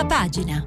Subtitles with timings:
[0.00, 0.66] Prima pagina.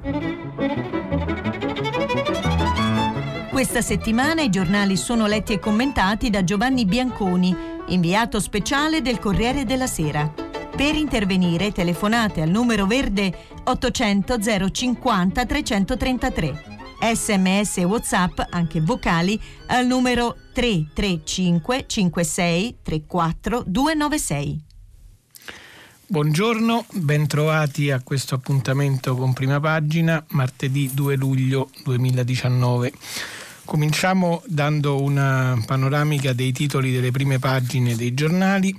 [3.50, 7.56] Questa settimana i giornali sono letti e commentati da Giovanni Bianconi,
[7.88, 10.32] inviato speciale del Corriere della Sera.
[10.76, 14.38] Per intervenire telefonate al numero verde 800
[14.70, 16.64] 050 333.
[17.12, 24.64] Sms e WhatsApp, anche vocali, al numero 335 56 34 296.
[26.06, 32.92] Buongiorno, bentrovati a questo appuntamento con prima pagina, martedì 2 luglio 2019.
[33.64, 38.78] Cominciamo dando una panoramica dei titoli delle prime pagine dei giornali.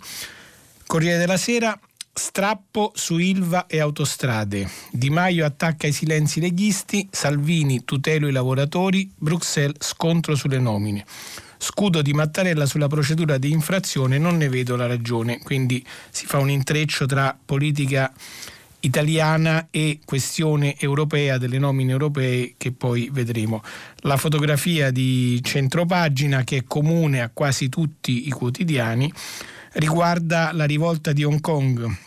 [0.86, 1.78] Corriere della Sera,
[2.14, 4.70] strappo su Ilva e autostrade.
[4.92, 11.04] Di Maio attacca i silenzi leghisti, Salvini tutelo i lavoratori, Bruxelles scontro sulle nomine.
[11.68, 15.40] Scudo di Mattarella sulla procedura di infrazione, non ne vedo la ragione.
[15.40, 18.14] Quindi si fa un intreccio tra politica
[18.82, 23.64] italiana e questione europea delle nomine europee che poi vedremo.
[24.02, 29.12] La fotografia di centropagina che è comune a quasi tutti i quotidiani
[29.74, 31.98] riguarda la rivolta di Hong Kong,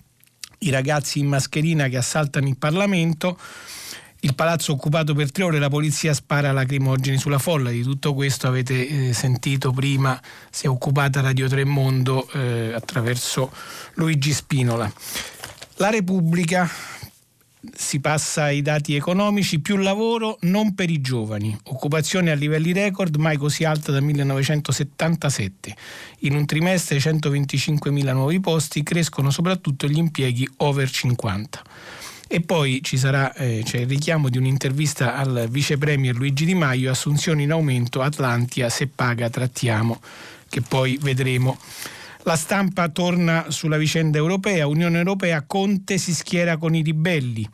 [0.58, 3.36] i ragazzi in mascherina che assaltano il Parlamento
[4.20, 7.70] il palazzo occupato per tre ore, la polizia spara lacrimogeni sulla folla.
[7.70, 13.52] Di tutto questo avete eh, sentito prima, si è occupata Radio Tremondo eh, attraverso
[13.94, 14.91] Luigi Spinola.
[15.77, 16.69] La Repubblica
[17.75, 23.16] si passa ai dati economici, più lavoro non per i giovani, occupazione a livelli record
[23.16, 25.77] mai così alta dal 1977.
[26.20, 31.62] In un trimestre 125.000 nuovi posti, crescono soprattutto gli impieghi over 50.
[32.30, 36.54] E poi ci sarà eh, c'è il richiamo di un'intervista al vice premier Luigi Di
[36.54, 39.98] Maio, assunzioni in aumento, Atlantia se paga trattiamo,
[40.50, 41.58] che poi vedremo.
[42.24, 47.48] La stampa torna sulla vicenda europea, Unione Europea, Conte si schiera con i ribelli.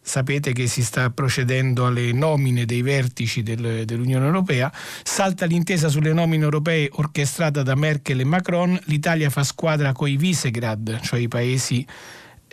[0.00, 6.14] Sapete che si sta procedendo alle nomine dei vertici del, dell'Unione Europea, salta l'intesa sulle
[6.14, 11.86] nomine europee orchestrata da Merkel e Macron, l'Italia fa squadra coi Visegrad, cioè i paesi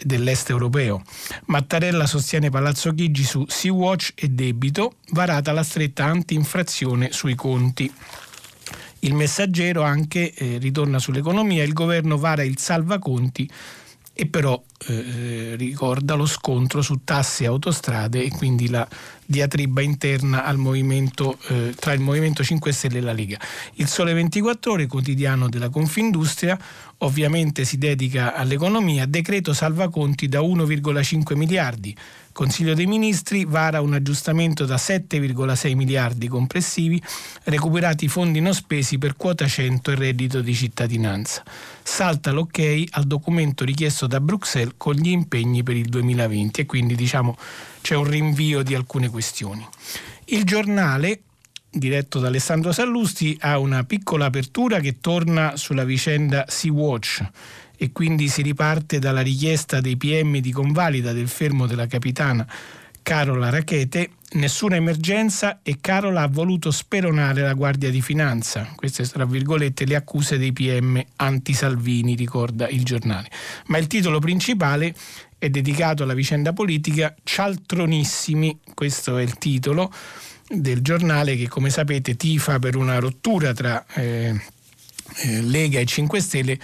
[0.04, 1.02] dell'est europeo.
[1.46, 7.92] Mattarella sostiene Palazzo Chigi su Sea-Watch e debito, varata la stretta anti-infrazione sui conti.
[9.00, 13.50] Il messaggero anche eh, ritorna sull'economia, il governo vara il salvaconti
[14.20, 18.88] e però eh, ricorda lo scontro su tasse e autostrade e quindi la
[19.24, 20.44] diatriba interna
[21.50, 23.40] eh, tra il Movimento 5 Stelle e la Lega.
[23.76, 26.58] Il Sole 24 Ore, quotidiano della Confindustria,
[27.00, 31.96] ovviamente si dedica all'economia, decreto salvaconti da 1,5 miliardi.
[32.38, 37.02] Consiglio dei Ministri vara un aggiustamento da 7,6 miliardi complessivi,
[37.46, 41.42] recuperati fondi non spesi per quota 100 e reddito di cittadinanza.
[41.82, 46.94] Salta l'ok al documento richiesto da Bruxelles con gli impegni per il 2020 e quindi
[46.94, 47.36] diciamo
[47.82, 49.68] c'è un rinvio di alcune questioni.
[50.26, 51.22] Il giornale
[51.72, 57.30] diretto da Alessandro Sallusti ha una piccola apertura che torna sulla vicenda Sea-Watch
[57.78, 62.46] e quindi si riparte dalla richiesta dei PM di convalida del fermo della capitana
[63.08, 68.74] Carola Rachete, nessuna emergenza e Carola ha voluto speronare la Guardia di Finanza.
[68.76, 73.30] Queste tra virgolette le accuse dei PM anti-Salvini, ricorda il giornale.
[73.68, 74.94] Ma il titolo principale
[75.38, 79.90] è dedicato alla vicenda politica Cialtronissimi, questo è il titolo
[80.50, 84.38] del giornale che come sapete tifa per una rottura tra eh,
[85.16, 86.60] eh, Lega e 5 Stelle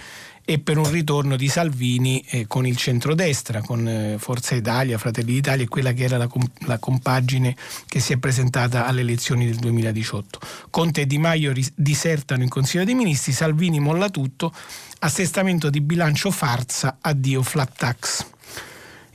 [0.46, 5.32] e per un ritorno di Salvini eh, con il centrodestra, con eh, Forza Italia, Fratelli
[5.32, 7.56] d'Italia e quella che era la, comp- la, compagine
[7.86, 10.40] che si è presentata alle elezioni del 2018.
[10.68, 14.52] Conte e Di Maio ris- disertano in Consiglio dei Ministri, Salvini molla tutto,
[14.98, 18.26] assestamento di bilancio farsa, addio flat tax.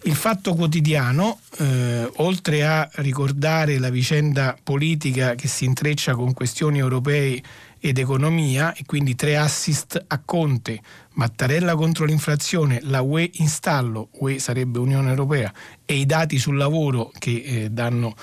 [0.04, 6.80] Il fatto quotidiano, eh, oltre a ricordare la vicenda politica che si intreccia con questioni
[6.80, 7.44] europee
[7.80, 10.82] ed economia e quindi tre assist a Conte,
[11.14, 15.52] Mattarella contro l'inflazione, la UE in stallo, UE sarebbe Unione Europea,
[15.86, 18.16] e i dati sul lavoro che eh, danno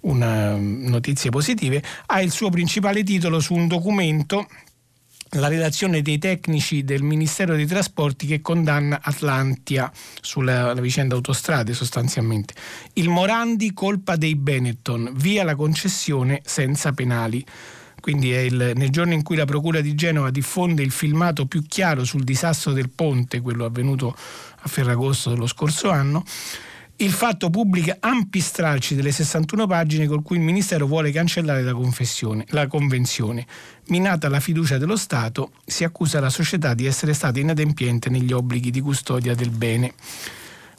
[0.00, 4.46] una, notizie positive, ha il suo principale titolo su un documento
[5.34, 9.90] la relazione dei tecnici del Ministero dei Trasporti che condanna Atlantia
[10.20, 12.54] sulla vicenda autostrade sostanzialmente.
[12.94, 17.44] Il Morandi colpa dei Benetton, via la concessione senza penali
[18.00, 21.62] quindi è il, nel giorno in cui la Procura di Genova diffonde il filmato più
[21.66, 24.14] chiaro sul disastro del ponte, quello avvenuto
[24.62, 26.24] a Ferragosto dello scorso anno,
[26.96, 31.72] il fatto pubblica ampi stralci delle 61 pagine con cui il Ministero vuole cancellare la,
[32.48, 33.46] la convenzione.
[33.86, 38.70] Minata la fiducia dello Stato, si accusa la società di essere stata inadempiente negli obblighi
[38.70, 39.94] di custodia del bene.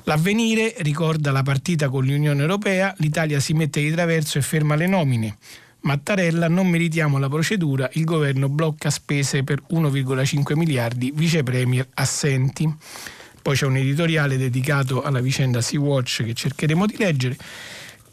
[0.03, 4.88] L'avvenire ricorda la partita con l'Unione Europea, l'Italia si mette di traverso e ferma le
[4.88, 5.38] nomine.
[5.81, 12.71] Mattarella, non meritiamo la procedura, il governo blocca spese per 1,5 miliardi, vice premier assenti.
[13.41, 17.35] Poi c'è un editoriale dedicato alla vicenda Sea-Watch che cercheremo di leggere.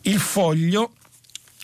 [0.02, 0.92] Il foglio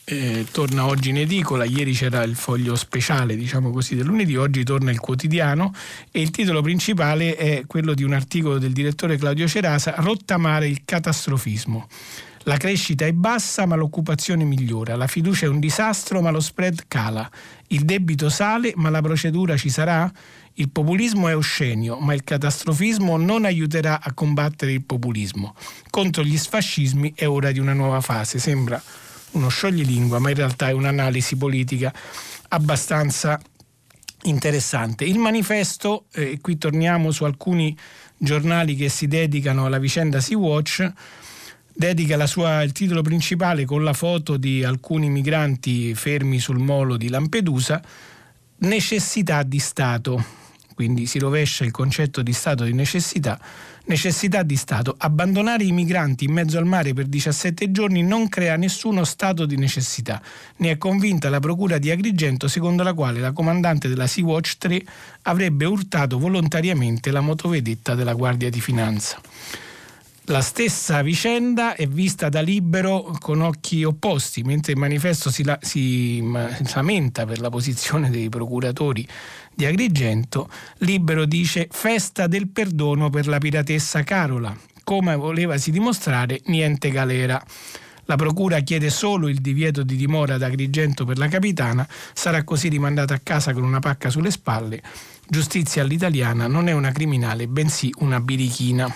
[0.04, 4.62] eh, torna oggi in edicola, ieri c'era il foglio speciale, diciamo così, del lunedì, oggi
[4.62, 5.72] torna il quotidiano
[6.10, 10.82] e il titolo principale è quello di un articolo del direttore Claudio Cerasa, Rottamare il
[10.84, 11.88] catastrofismo.
[12.46, 16.84] La crescita è bassa ma l'occupazione migliora, la fiducia è un disastro ma lo spread
[16.88, 17.28] cala,
[17.68, 20.12] il debito sale ma la procedura ci sarà?
[20.56, 25.56] Il populismo è oscenio, ma il catastrofismo non aiuterà a combattere il populismo.
[25.90, 28.38] Contro gli sfascismi è ora di una nuova fase.
[28.38, 28.80] Sembra
[29.32, 31.92] uno scioglilingua, ma in realtà è un'analisi politica
[32.50, 33.40] abbastanza
[34.24, 35.04] interessante.
[35.04, 37.76] Il manifesto, e eh, qui torniamo su alcuni
[38.16, 40.92] giornali che si dedicano alla vicenda Sea-Watch,
[41.74, 47.08] dedica sua, il titolo principale con la foto di alcuni migranti fermi sul molo di
[47.08, 47.82] Lampedusa,
[48.58, 50.42] necessità di Stato
[50.74, 53.38] quindi si rovescia il concetto di stato di necessità,
[53.84, 54.94] necessità di Stato.
[54.98, 59.56] Abbandonare i migranti in mezzo al mare per 17 giorni non crea nessuno stato di
[59.56, 60.20] necessità.
[60.56, 64.84] Ne è convinta la procura di Agrigento, secondo la quale la comandante della Sea-Watch 3
[65.22, 69.20] avrebbe urtato volontariamente la motovedetta della Guardia di Finanza.
[70.28, 75.58] La stessa vicenda è vista da Libero con occhi opposti, mentre il manifesto si, la,
[75.60, 76.24] si
[76.72, 79.06] lamenta per la posizione dei procuratori
[79.54, 80.48] di Agrigento,
[80.78, 84.56] Libero dice festa del perdono per la piratessa Carola.
[84.82, 87.44] Come volevasi dimostrare, niente galera.
[88.06, 92.68] La procura chiede solo il divieto di dimora ad Agrigento per la capitana, sarà così
[92.68, 94.80] rimandata a casa con una pacca sulle spalle.
[95.28, 98.90] Giustizia all'italiana non è una criminale, bensì una birichina.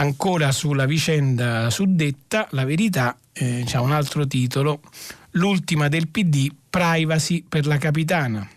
[0.00, 4.80] Ancora sulla vicenda suddetta, la verità eh, c'è un altro titolo,
[5.32, 8.48] l'ultima del PD, privacy per la capitana.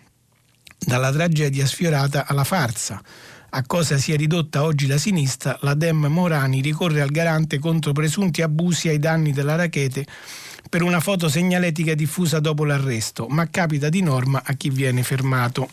[0.77, 3.01] Dalla tragedia sfiorata alla farsa.
[3.49, 7.91] A cosa si è ridotta oggi la sinistra, la Dem Morani ricorre al garante contro
[7.91, 10.05] presunti abusi ai danni della rachete
[10.69, 15.69] per una foto segnaletica diffusa dopo l'arresto, ma capita di norma a chi viene fermato.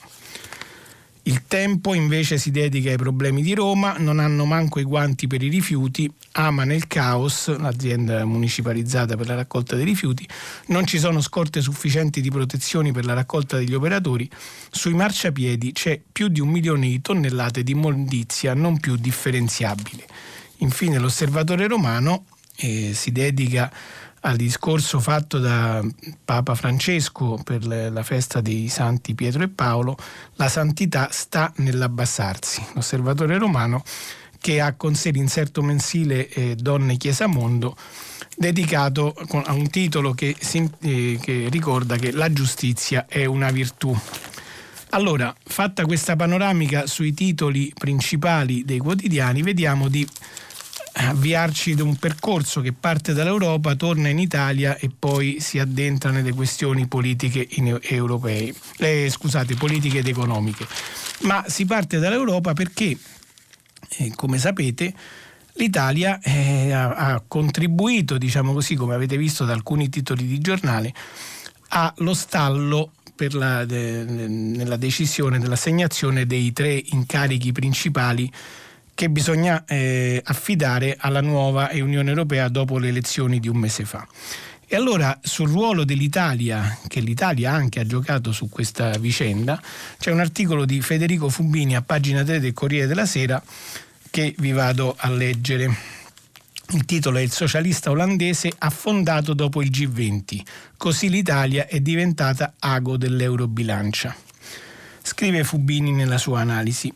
[1.29, 5.43] Il tempo invece si dedica ai problemi di Roma, non hanno manco i guanti per
[5.43, 10.27] i rifiuti, ama nel caos, l'azienda municipalizzata per la raccolta dei rifiuti,
[10.69, 14.27] non ci sono scorte sufficienti di protezioni per la raccolta degli operatori,
[14.71, 20.07] sui marciapiedi c'è più di un milione di tonnellate di immondizia non più differenziabile.
[20.61, 22.25] Infine l'osservatore romano
[22.57, 23.71] eh, si dedica
[24.21, 25.85] al discorso fatto da
[26.25, 29.97] Papa Francesco per la festa dei santi Pietro e Paolo,
[30.35, 32.67] la santità sta nell'abbassarsi.
[32.75, 33.83] L'osservatore romano
[34.41, 37.77] che ha con sé l'inserto mensile eh, Donne Chiesa Mondo,
[38.37, 40.37] dedicato a un titolo che,
[40.81, 43.97] eh, che ricorda che la giustizia è una virtù.
[44.91, 50.07] Allora, fatta questa panoramica sui titoli principali dei quotidiani, vediamo di
[51.07, 56.33] avviarci da un percorso che parte dall'Europa, torna in Italia e poi si addentra nelle
[56.33, 57.49] questioni politiche
[57.83, 60.67] europee, eh, scusate, politiche ed economiche.
[61.21, 62.97] Ma si parte dall'Europa perché,
[63.99, 64.93] eh, come sapete,
[65.55, 70.93] l'Italia eh, ha, ha, contribuito, diciamo così, come avete visto da alcuni titoli di giornale,
[71.69, 72.93] allo stallo
[73.33, 78.31] la, de, nella decisione dell'assegnazione dei tre incarichi principali
[78.99, 84.05] che bisogna eh, affidare alla nuova Unione Europea dopo le elezioni di un mese fa.
[84.67, 89.63] E allora sul ruolo dell'Italia, che l'Italia anche ha giocato su questa vicenda,
[90.01, 93.41] c'è un articolo di Federico Fubini a pagina 3 del Corriere della Sera
[94.11, 95.73] che vi vado a leggere.
[96.71, 100.41] Il titolo è Il socialista olandese affondato dopo il G20.
[100.77, 104.13] Così l'Italia è diventata ago dell'eurobilancia.
[105.03, 106.93] Scrive Fubini nella sua analisi.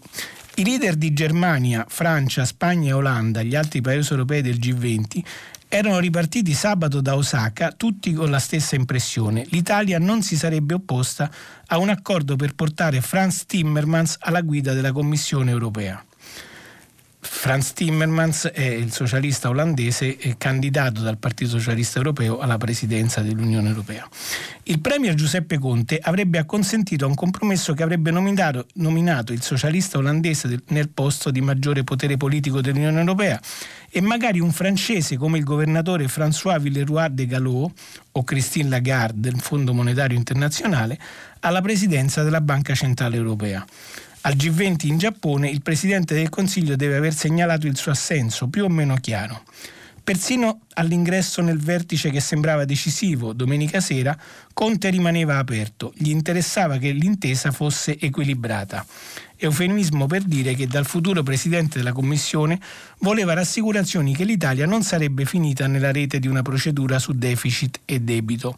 [0.54, 5.22] I leader di Germania, Francia, Spagna e Olanda, gli altri paesi europei del G20,
[5.66, 9.46] erano ripartiti sabato da Osaka tutti con la stessa impressione.
[9.48, 11.30] L'Italia non si sarebbe opposta
[11.68, 16.04] a un accordo per portare Franz Timmermans alla guida della Commissione europea.
[17.24, 24.08] Franz Timmermans è il socialista olandese candidato dal Partito Socialista Europeo alla presidenza dell'Unione Europea.
[24.64, 29.98] Il premier Giuseppe Conte avrebbe acconsentito a un compromesso che avrebbe nominato, nominato il socialista
[29.98, 33.40] olandese nel posto di maggiore potere politico dell'Unione Europea
[33.88, 37.72] e magari un francese come il governatore François Villeroy de Gallo
[38.10, 40.98] o Christine Lagarde del Fondo Monetario Internazionale
[41.40, 43.64] alla presidenza della Banca Centrale Europea.
[44.24, 48.62] Al G20 in Giappone il Presidente del Consiglio deve aver segnalato il suo assenso, più
[48.62, 49.42] o meno chiaro.
[50.04, 54.16] Persino all'ingresso nel vertice che sembrava decisivo domenica sera,
[54.52, 58.86] Conte rimaneva aperto, gli interessava che l'intesa fosse equilibrata.
[59.36, 62.60] Eufemismo per dire che dal futuro Presidente della Commissione
[62.98, 67.98] voleva rassicurazioni che l'Italia non sarebbe finita nella rete di una procedura su deficit e
[67.98, 68.56] debito.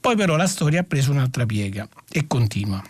[0.00, 2.82] Poi però la storia ha preso un'altra piega e continua.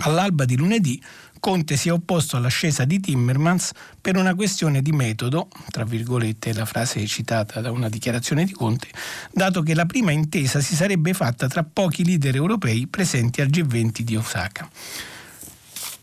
[0.00, 1.02] All'alba di lunedì
[1.40, 6.64] Conte si è opposto all'ascesa di Timmermans per una questione di metodo, tra virgolette la
[6.64, 8.88] frase citata da una dichiarazione di Conte,
[9.30, 14.00] dato che la prima intesa si sarebbe fatta tra pochi leader europei presenti al G20
[14.00, 14.68] di Osaka.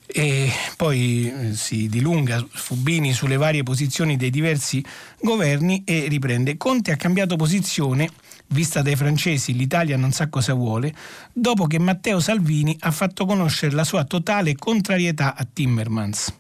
[0.07, 4.83] E poi eh, si dilunga Fubini sulle varie posizioni dei diversi
[5.19, 6.55] governi e riprende.
[6.55, 8.09] Conte ha cambiato posizione
[8.47, 10.93] vista dai francesi l'Italia non sa cosa vuole,
[11.33, 16.33] dopo che Matteo Salvini ha fatto conoscere la sua totale contrarietà a Timmermans.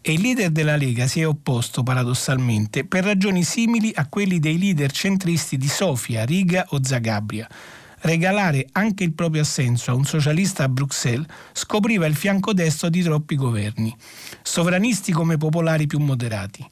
[0.00, 4.58] E il leader della Lega si è opposto paradossalmente per ragioni simili a quelli dei
[4.58, 7.48] leader centristi di Sofia, Riga o Zagabria.
[8.00, 13.00] Regalare anche il proprio assenso a un socialista a Bruxelles scopriva il fianco destro di
[13.02, 13.96] troppi governi,
[14.42, 16.62] sovranisti come popolari più moderati.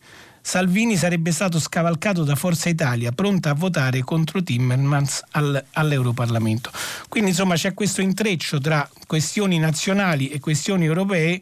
[0.45, 6.71] Salvini sarebbe stato scavalcato da Forza Italia, pronta a votare contro Timmermans al, all'Europarlamento.
[7.09, 11.41] Quindi insomma c'è questo intreccio tra questioni nazionali e questioni europee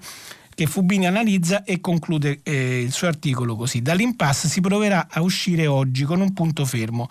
[0.54, 3.80] che Fubini analizza e conclude eh, il suo articolo così.
[3.80, 7.08] Dall'impasse si proverà a uscire oggi con un punto fermo.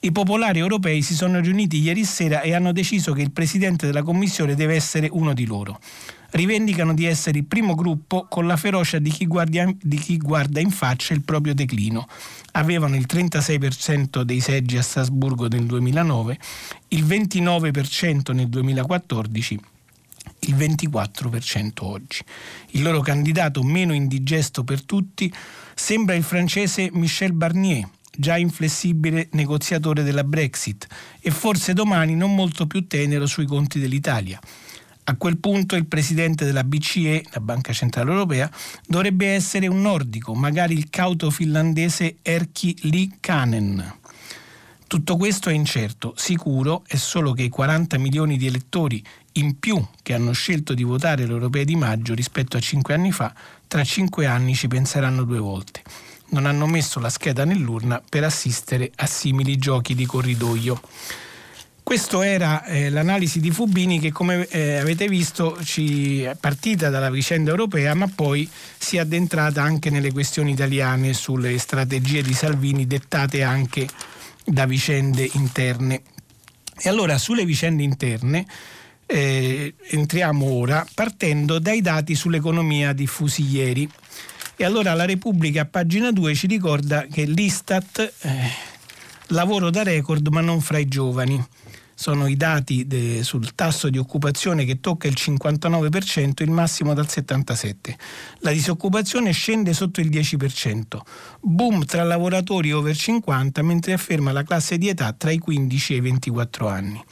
[0.00, 4.02] I popolari europei si sono riuniti ieri sera e hanno deciso che il presidente della
[4.02, 5.78] Commissione deve essere uno di loro
[6.36, 10.60] rivendicano di essere il primo gruppo con la ferocia di chi, guardia, di chi guarda
[10.60, 12.06] in faccia il proprio declino.
[12.52, 16.38] Avevano il 36% dei seggi a Strasburgo nel 2009,
[16.88, 19.60] il 29% nel 2014
[20.40, 22.22] il 24% oggi.
[22.70, 25.32] Il loro candidato meno indigesto per tutti
[25.74, 30.86] sembra il francese Michel Barnier, già inflessibile negoziatore della Brexit
[31.20, 34.40] e forse domani non molto più tenero sui conti dell'Italia.
[35.08, 38.50] A quel punto il presidente della BCE, la Banca Centrale Europea,
[38.86, 43.98] dovrebbe essere un nordico, magari il cauto finlandese Erkki Liikanen.
[44.88, 49.80] Tutto questo è incerto, sicuro è solo che i 40 milioni di elettori in più
[50.02, 53.32] che hanno scelto di votare l'Europea di maggio rispetto a cinque anni fa,
[53.68, 55.82] tra cinque anni ci penseranno due volte.
[56.30, 60.80] Non hanno messo la scheda nell'urna per assistere a simili giochi di corridoio.
[61.86, 67.10] Questa era eh, l'analisi di Fubini che come eh, avete visto ci è partita dalla
[67.10, 72.88] vicenda europea ma poi si è addentrata anche nelle questioni italiane sulle strategie di Salvini
[72.88, 73.86] dettate anche
[74.44, 76.02] da vicende interne.
[76.76, 78.44] E allora sulle vicende interne
[79.06, 83.88] eh, entriamo ora partendo dai dati sull'economia diffusi ieri.
[84.56, 88.50] E allora la Repubblica a pagina 2 ci ricorda che l'Istat eh,
[89.28, 91.54] lavoro da record ma non fra i giovani
[91.98, 97.06] sono i dati de, sul tasso di occupazione che tocca il 59%, il massimo dal
[97.06, 97.94] 77%.
[98.40, 100.82] La disoccupazione scende sotto il 10%.
[101.40, 105.96] Boom tra lavoratori over 50, mentre afferma la classe di età tra i 15 e
[105.96, 107.02] i 24 anni.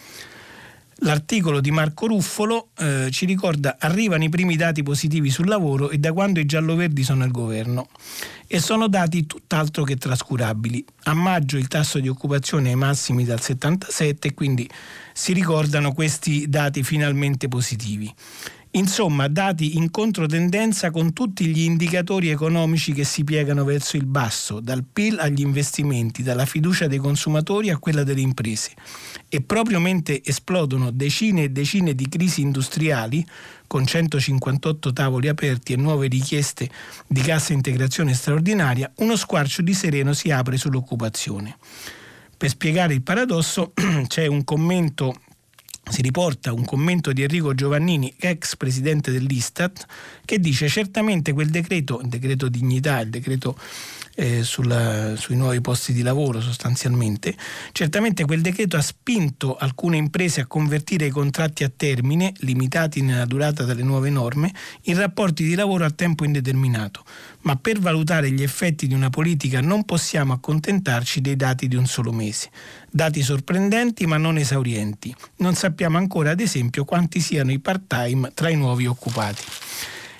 [1.04, 5.98] L'articolo di Marco Ruffolo eh, ci ricorda arrivano i primi dati positivi sul lavoro e
[5.98, 7.88] da quando i gialloverdi sono al governo
[8.46, 10.82] e sono dati tutt'altro che trascurabili.
[11.02, 14.68] A maggio il tasso di occupazione è ai massimi dal 77 e quindi
[15.12, 18.12] si ricordano questi dati finalmente positivi.
[18.76, 24.58] Insomma, dati in controtendenza con tutti gli indicatori economici che si piegano verso il basso,
[24.58, 28.72] dal PIL agli investimenti, dalla fiducia dei consumatori a quella delle imprese.
[29.28, 33.24] E proprio mentre esplodono decine e decine di crisi industriali,
[33.68, 36.68] con 158 tavoli aperti e nuove richieste
[37.06, 41.56] di cassa integrazione straordinaria, uno squarcio di sereno si apre sull'occupazione.
[42.36, 43.72] Per spiegare il paradosso
[44.08, 45.14] c'è un commento
[45.90, 49.86] si riporta un commento di Enrico Giovannini, ex presidente dell'Istat,
[50.24, 53.56] che dice certamente quel decreto, il decreto dignità, il decreto
[54.16, 57.36] eh, sulla, sui nuovi posti di lavoro sostanzialmente,
[57.72, 63.24] certamente quel decreto ha spinto alcune imprese a convertire i contratti a termine, limitati nella
[63.24, 67.04] durata dalle nuove norme, in rapporti di lavoro a tempo indeterminato,
[67.42, 71.86] ma per valutare gli effetti di una politica non possiamo accontentarci dei dati di un
[71.86, 72.50] solo mese.
[72.96, 75.12] Dati sorprendenti ma non esaurienti.
[75.38, 79.42] Non sappiamo ancora, ad esempio, quanti siano i part-time tra i nuovi occupati.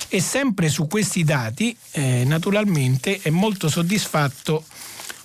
[0.08, 4.64] E sempre su questi dati, eh, naturalmente, è molto soddisfatto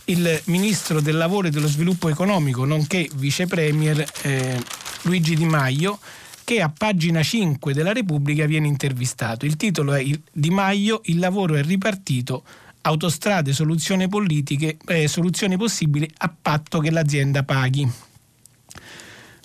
[0.05, 4.63] il Ministro del Lavoro e dello Sviluppo Economico, nonché Vice Premier eh,
[5.01, 5.97] Luigi Di Maio,
[6.43, 9.47] che a pagina 5 della Repubblica viene intervistato.
[9.47, 12.43] Il titolo è Di Maio, il lavoro è ripartito,
[12.81, 17.89] autostrade, soluzioni politiche, eh, soluzioni possibili a patto che l'azienda paghi.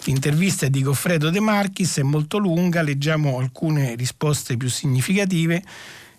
[0.05, 5.62] L'intervista di Goffredo De Marchis, è molto lunga, leggiamo alcune risposte più significative.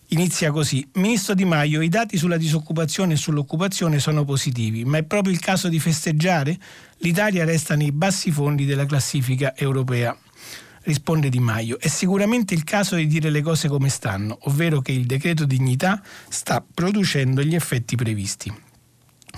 [0.09, 0.87] Inizia così.
[0.93, 5.39] Ministro Di Maio, i dati sulla disoccupazione e sull'occupazione sono positivi, ma è proprio il
[5.39, 6.57] caso di festeggiare?
[6.99, 10.15] L'Italia resta nei bassi fondi della classifica europea.
[10.85, 14.91] Risponde Di Maio, è sicuramente il caso di dire le cose come stanno, ovvero che
[14.91, 15.99] il decreto dignità
[16.29, 18.53] sta producendo gli effetti previsti.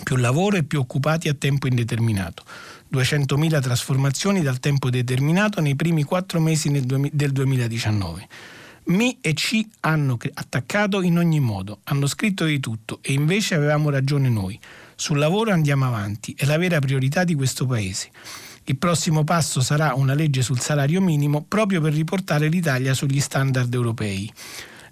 [0.03, 2.43] Più lavoro e più occupati a tempo indeterminato.
[2.93, 8.27] 200.000 trasformazioni dal tempo determinato nei primi quattro mesi del 2019
[8.87, 13.89] mi e ci hanno attaccato in ogni modo, hanno scritto di tutto e invece avevamo
[13.89, 14.57] ragione noi.
[14.95, 18.11] Sul lavoro andiamo avanti, è la vera priorità di questo Paese.
[18.69, 23.73] Il prossimo passo sarà una legge sul salario minimo proprio per riportare l'Italia sugli standard
[23.73, 24.29] europei.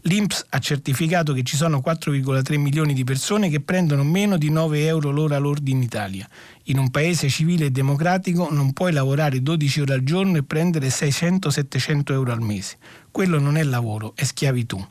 [0.03, 4.85] L'INPS ha certificato che ci sono 4,3 milioni di persone che prendono meno di 9
[4.85, 6.25] euro l'ora lordi in Italia.
[6.65, 10.87] In un paese civile e democratico non puoi lavorare 12 ore al giorno e prendere
[10.87, 12.77] 600-700 euro al mese.
[13.11, 14.81] Quello non è lavoro, è schiavitù.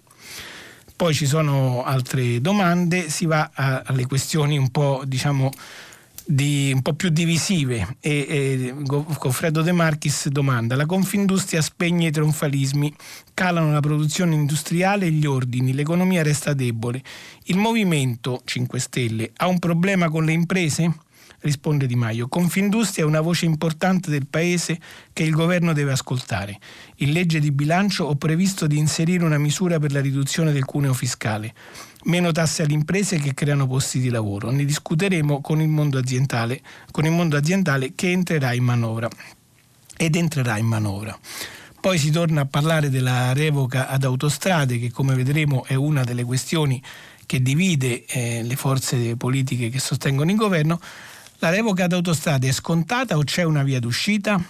[0.94, 5.50] Poi ci sono altre domande, si va alle questioni un po', diciamo,
[6.26, 12.10] di, un po' più divisive e, e Goffredo De Marchis domanda la Confindustria spegne i
[12.10, 12.94] trionfalismi
[13.34, 17.02] calano la produzione industriale e gli ordini l'economia resta debole
[17.44, 20.92] il Movimento 5 Stelle ha un problema con le imprese?
[21.44, 22.26] risponde Di Maio.
[22.28, 24.78] Confindustria è una voce importante del Paese
[25.12, 26.58] che il governo deve ascoltare.
[26.96, 30.94] In legge di bilancio ho previsto di inserire una misura per la riduzione del cuneo
[30.94, 31.54] fiscale.
[32.04, 34.50] Meno tasse alle imprese che creano posti di lavoro.
[34.50, 36.60] Ne discuteremo con il mondo aziendale,
[36.96, 39.08] il mondo aziendale che entrerà in manovra.
[39.96, 41.18] Ed entrerà in manovra.
[41.80, 46.24] Poi si torna a parlare della revoca ad autostrade, che come vedremo è una delle
[46.24, 46.82] questioni
[47.26, 50.80] che divide eh, le forze politiche che sostengono il governo.
[51.38, 54.42] La revoca d'autostrade è scontata o c'è una via d'uscita?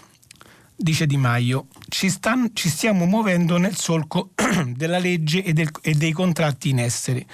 [0.76, 4.30] Dice Di Maio, ci, stan, ci stiamo muovendo nel solco
[4.66, 7.24] della legge e, del, e dei contratti in essere.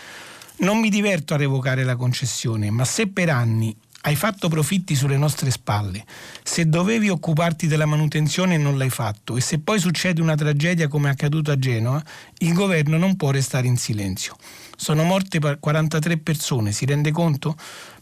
[0.59, 5.17] Non mi diverto a revocare la concessione, ma se per anni hai fatto profitti sulle
[5.17, 6.05] nostre spalle,
[6.43, 10.89] se dovevi occuparti della manutenzione e non l'hai fatto e se poi succede una tragedia
[10.89, 12.03] come è accaduto a Genova,
[12.39, 14.37] il governo non può restare in silenzio.
[14.77, 17.57] Sono morte 43 persone, si rende conto?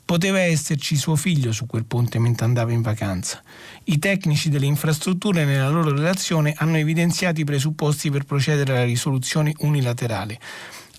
[0.09, 3.43] Poteva esserci suo figlio su quel ponte mentre andava in vacanza.
[3.85, 9.53] I tecnici delle infrastrutture nella loro relazione hanno evidenziato i presupposti per procedere alla risoluzione
[9.59, 10.41] unilaterale.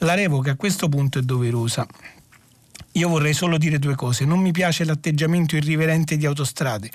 [0.02, 1.88] La revoca a questo punto è doverosa.
[2.92, 4.26] Io vorrei solo dire due cose.
[4.26, 6.92] Non mi piace l'atteggiamento irriverente di autostrade.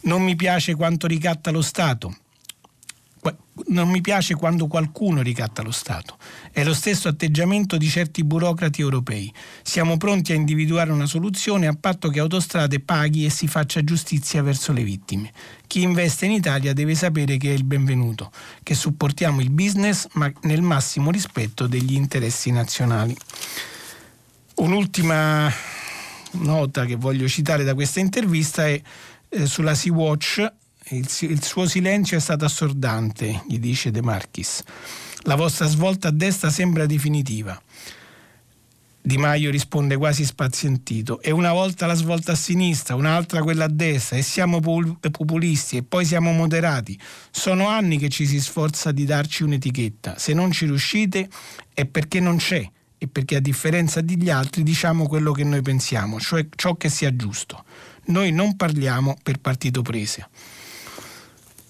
[0.00, 2.21] Non mi piace quanto ricatta lo Stato
[3.66, 6.16] non mi piace quando qualcuno ricatta lo Stato.
[6.50, 9.32] È lo stesso atteggiamento di certi burocrati europei.
[9.62, 14.42] Siamo pronti a individuare una soluzione a patto che Autostrade paghi e si faccia giustizia
[14.42, 15.32] verso le vittime.
[15.66, 18.30] Chi investe in Italia deve sapere che è il benvenuto,
[18.62, 23.16] che supportiamo il business ma nel massimo rispetto degli interessi nazionali.
[24.56, 25.50] Un'ultima
[26.32, 28.80] nota che voglio citare da questa intervista è
[29.28, 30.52] eh, sulla Sea-Watch
[30.96, 34.62] il, il suo silenzio è stato assordante, gli dice De Marchis.
[35.22, 37.60] La vostra svolta a destra sembra definitiva.
[39.04, 41.20] Di Maio risponde quasi spazientito.
[41.20, 45.82] E una volta la svolta a sinistra, un'altra quella a destra, e siamo populisti e
[45.82, 46.98] poi siamo moderati.
[47.30, 50.18] Sono anni che ci si sforza di darci un'etichetta.
[50.18, 51.28] Se non ci riuscite
[51.74, 56.20] è perché non c'è e perché a differenza degli altri diciamo quello che noi pensiamo,
[56.20, 57.64] cioè ciò che sia giusto.
[58.06, 60.28] Noi non parliamo per partito presa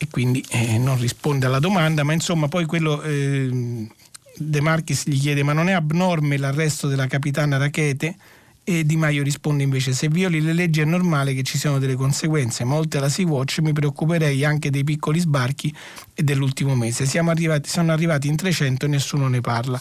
[0.02, 3.88] e quindi eh, non risponde alla domanda, ma insomma poi quello eh,
[4.36, 8.16] De Marchis gli chiede ma non è abnorme l'arresto della capitana Rachete?
[8.64, 11.94] E Di Maio risponde invece se violi le leggi è normale che ci siano delle
[11.94, 15.72] conseguenze, ma oltre alla Sea-Watch mi preoccuperei anche dei piccoli sbarchi
[16.14, 17.06] e dell'ultimo mese.
[17.06, 19.80] Siamo arrivati, sono arrivati in 300 e nessuno ne parla.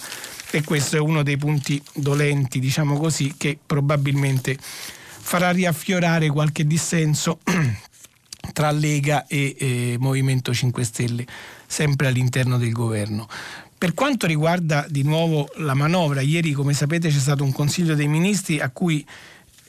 [0.52, 7.40] E questo è uno dei punti dolenti, diciamo così, che probabilmente farà riaffiorare qualche dissenso
[8.52, 11.26] tra Lega e eh, Movimento 5 Stelle,
[11.66, 13.28] sempre all'interno del governo.
[13.78, 18.08] Per quanto riguarda di nuovo la manovra, ieri come sapete c'è stato un Consiglio dei
[18.08, 19.04] Ministri a cui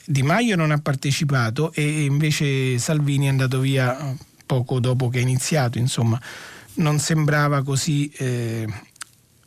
[0.05, 4.15] Di Maio non ha partecipato e invece Salvini è andato via
[4.45, 6.21] poco dopo che è iniziato, insomma
[6.75, 8.67] non sembrava così eh,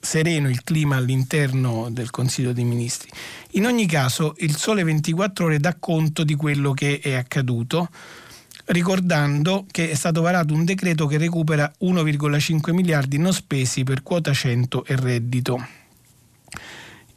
[0.01, 3.11] sereno il clima all'interno del Consiglio dei Ministri.
[3.53, 7.89] In ogni caso il Sole 24 ore dà conto di quello che è accaduto
[8.67, 14.33] ricordando che è stato varato un decreto che recupera 1,5 miliardi non spesi per quota
[14.33, 15.67] 100 e reddito.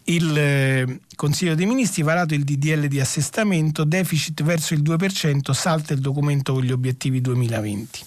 [0.05, 5.93] Il eh, Consiglio dei Ministri varato il DDL di assestamento, deficit verso il 2%, salta
[5.93, 7.99] il documento con gli obiettivi 2020.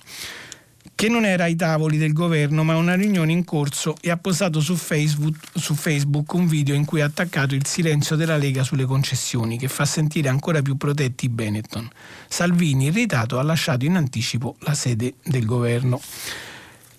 [0.94, 4.58] che non era ai tavoli del governo ma una riunione in corso e ha postato
[4.60, 8.84] su Facebook, su Facebook, un video in cui ha attaccato il silenzio della Lega sulle
[8.84, 11.88] concessioni che fa sentire ancora più protetti i Benetton.
[12.26, 16.00] Salvini, irritato, ha lasciato in anticipo la sede del governo.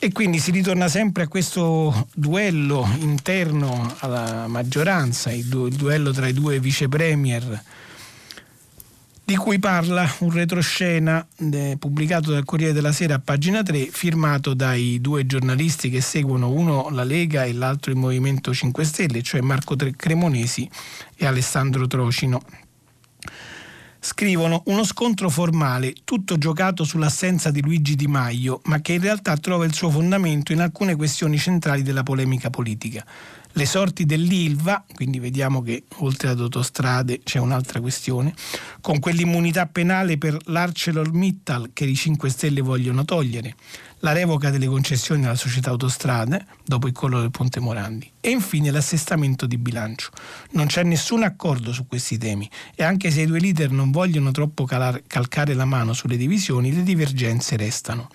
[0.01, 6.11] E quindi si ritorna sempre a questo duello interno alla maggioranza, il, du- il duello
[6.11, 7.61] tra i due vice premier
[9.29, 14.55] di cui parla un retroscena eh, pubblicato dal Corriere della Sera a pagina 3, firmato
[14.55, 19.41] dai due giornalisti che seguono uno la Lega e l'altro il Movimento 5 Stelle, cioè
[19.41, 20.67] Marco Cremonesi
[21.15, 22.41] e Alessandro Trocino.
[23.99, 29.37] Scrivono uno scontro formale, tutto giocato sull'assenza di Luigi Di Maio, ma che in realtà
[29.37, 33.05] trova il suo fondamento in alcune questioni centrali della polemica politica
[33.53, 38.33] le sorti dell'ILVA, quindi vediamo che oltre ad autostrade c'è un'altra questione,
[38.81, 43.55] con quell'immunità penale per l'ArcelorMittal che i 5 Stelle vogliono togliere,
[43.99, 48.71] la revoca delle concessioni alla società autostrade dopo il collo del Ponte Morandi e infine
[48.71, 50.09] l'assestamento di bilancio.
[50.51, 54.31] Non c'è nessun accordo su questi temi e anche se i due leader non vogliono
[54.31, 58.09] troppo calar- calcare la mano sulle divisioni, le divergenze restano.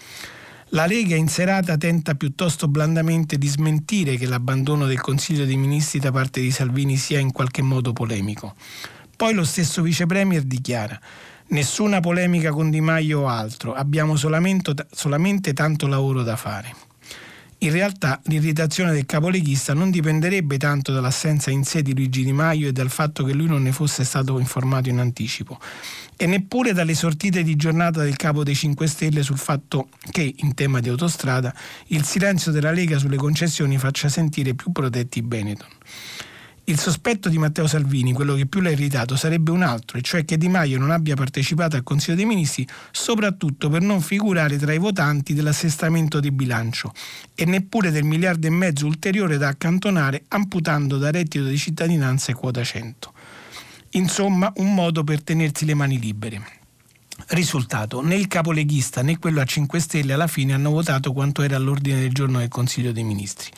[0.69, 6.01] La Lega in serata tenta piuttosto blandamente di smentire che l'abbandono del Consiglio dei Ministri
[6.01, 8.55] da parte di Salvini sia in qualche modo polemico.
[9.17, 10.99] Poi lo stesso Vice Premier dichiara
[11.47, 16.75] Nessuna polemica con Di Maio o altro, abbiamo solamente, solamente tanto lavoro da fare.
[17.59, 22.69] In realtà l'irritazione del capoleghista non dipenderebbe tanto dall'assenza in sé di Luigi Di Maio
[22.69, 25.59] e dal fatto che lui non ne fosse stato informato in anticipo,
[26.17, 30.55] e neppure dalle sortite di giornata del capo dei 5 Stelle sul fatto che, in
[30.55, 31.55] tema di autostrada,
[31.89, 35.69] il silenzio della Lega sulle concessioni faccia sentire più protetti i Benetton.
[36.67, 40.25] Il sospetto di Matteo Salvini, quello che più l'ha irritato, sarebbe un altro, e cioè
[40.25, 44.73] che Di Maio non abbia partecipato al Consiglio dei Ministri soprattutto per non figurare tra
[44.73, 46.91] i votanti dell'assestamento di bilancio
[47.35, 52.35] e neppure del miliardo e mezzo ulteriore da accantonare amputando da reddito di cittadinanza e
[52.35, 53.13] quota 100.
[53.97, 56.43] Insomma, un modo per tenersi le mani libere.
[57.29, 61.57] Risultato, né il capoleghista né quello a 5 Stelle alla fine hanno votato quanto era
[61.57, 63.51] all'ordine del giorno del Consiglio dei Ministri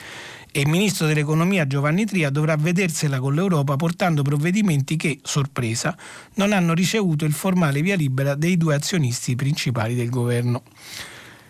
[0.56, 5.94] e il ministro dell'economia Giovanni Tria dovrà vedersela con l'Europa portando provvedimenti che, sorpresa,
[6.36, 10.62] non hanno ricevuto il formale via libera dei due azionisti principali del governo.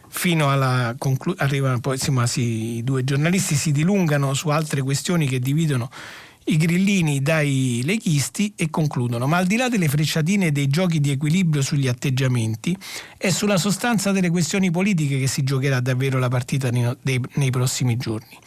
[0.09, 5.29] Fino alla conclusione, arrivano poi insomma, sì, i due giornalisti si dilungano su altre questioni
[5.29, 5.89] che dividono
[6.49, 11.01] i grillini dai leghisti e concludono, ma al di là delle frecciatine e dei giochi
[11.01, 12.77] di equilibrio sugli atteggiamenti,
[13.17, 18.39] è sulla sostanza delle questioni politiche che si giocherà davvero la partita nei, prossimi giorni.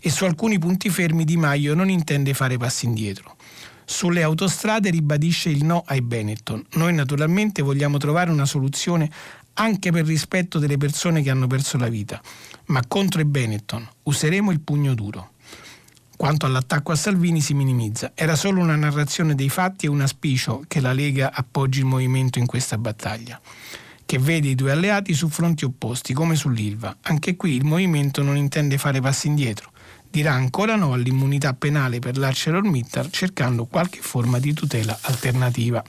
[0.00, 3.36] E su alcuni punti fermi Di Maio non intende fare passi indietro.
[3.86, 6.62] Sulle autostrade ribadisce il no ai Benetton.
[6.72, 9.10] Noi naturalmente vogliamo trovare una soluzione
[9.54, 12.20] anche per rispetto delle persone che hanno perso la vita,
[12.66, 15.30] ma contro i Benetton useremo il pugno duro.
[16.16, 18.12] Quanto all'attacco a Salvini si minimizza.
[18.14, 22.38] Era solo una narrazione dei fatti e un aspicio che la Lega appoggi il movimento
[22.38, 23.38] in questa battaglia,
[24.06, 26.96] che vede i due alleati su fronti opposti, come sull'Ilva.
[27.02, 29.70] Anche qui il movimento non intende fare passi indietro.
[30.08, 35.84] Dirà ancora no all'immunità penale per l'ArcelorMittal cercando qualche forma di tutela alternativa.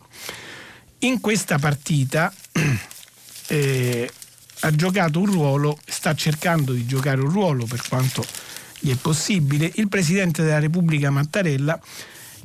[0.99, 2.33] In questa partita
[3.47, 4.11] eh,
[4.59, 8.25] ha giocato un ruolo, sta cercando di giocare un ruolo per quanto
[8.79, 11.79] gli è possibile, il Presidente della Repubblica Mattarella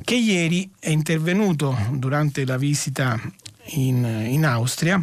[0.03, 3.19] che ieri è intervenuto durante la visita
[3.67, 5.01] in, in Austria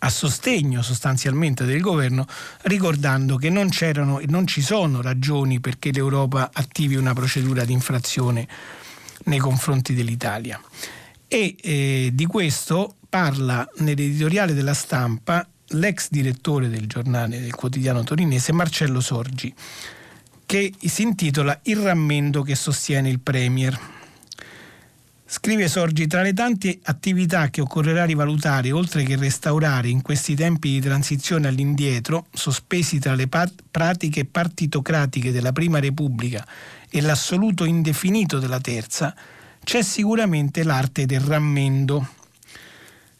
[0.00, 2.26] a sostegno sostanzialmente del governo,
[2.62, 8.46] ricordando che non, c'erano, non ci sono ragioni perché l'Europa attivi una procedura di infrazione
[9.24, 10.60] nei confronti dell'Italia.
[11.26, 18.52] E eh, di questo parla nell'editoriale della stampa l'ex direttore del giornale del quotidiano torinese
[18.52, 19.54] Marcello Sorgi
[20.48, 23.78] che si intitola Il rammendo che sostiene il Premier.
[25.26, 30.70] Scrive Sorgi, tra le tante attività che occorrerà rivalutare, oltre che restaurare in questi tempi
[30.70, 36.46] di transizione all'indietro, sospesi tra le pat- pratiche partitocratiche della Prima Repubblica
[36.88, 39.14] e l'assoluto indefinito della Terza,
[39.62, 42.08] c'è sicuramente l'arte del rammendo.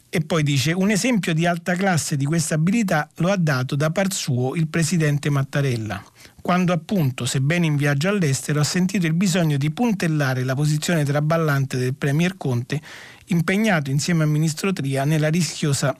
[0.09, 3.91] E poi dice, un esempio di alta classe di questa abilità lo ha dato da
[3.91, 6.03] par suo il presidente Mattarella
[6.41, 11.77] quando appunto, sebbene in viaggio all'estero, ha sentito il bisogno di puntellare la posizione traballante
[11.77, 12.81] del Premier Conte,
[13.27, 15.95] impegnato insieme al Ministro Tria nella rischiosa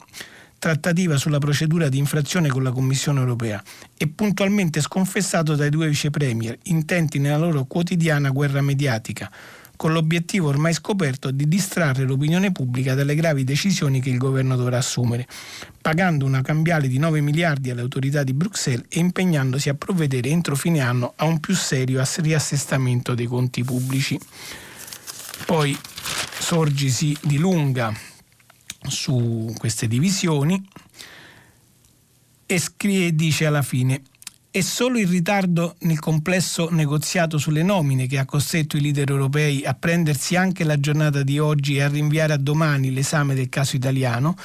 [0.60, 3.64] trattativa sulla procedura di infrazione con la Commissione europea
[3.98, 9.32] e puntualmente sconfessato dai due vicepremier, intenti nella loro quotidiana guerra mediatica,
[9.80, 14.80] con l'obiettivo ormai scoperto di distrarre l'opinione pubblica dalle gravi decisioni che il governo dovrà
[14.80, 15.26] assumere,
[15.80, 20.58] pagando una cambiale di 9 miliardi alle autorità di Bruxelles e impegnandosi a provvedere entro
[20.58, 24.20] fine anno a un più serio riassestamento dei conti pubblici.
[25.46, 25.80] Poi
[26.40, 27.98] Sorgi si dilunga
[28.86, 30.62] su queste divisioni
[32.46, 32.62] e
[33.16, 34.02] dice alla fine
[34.52, 39.64] è solo il ritardo nel complesso negoziato sulle nomine che ha costretto i leader europei
[39.64, 43.76] a prendersi anche la giornata di oggi e a rinviare a domani l'esame del caso
[43.76, 44.36] italiano,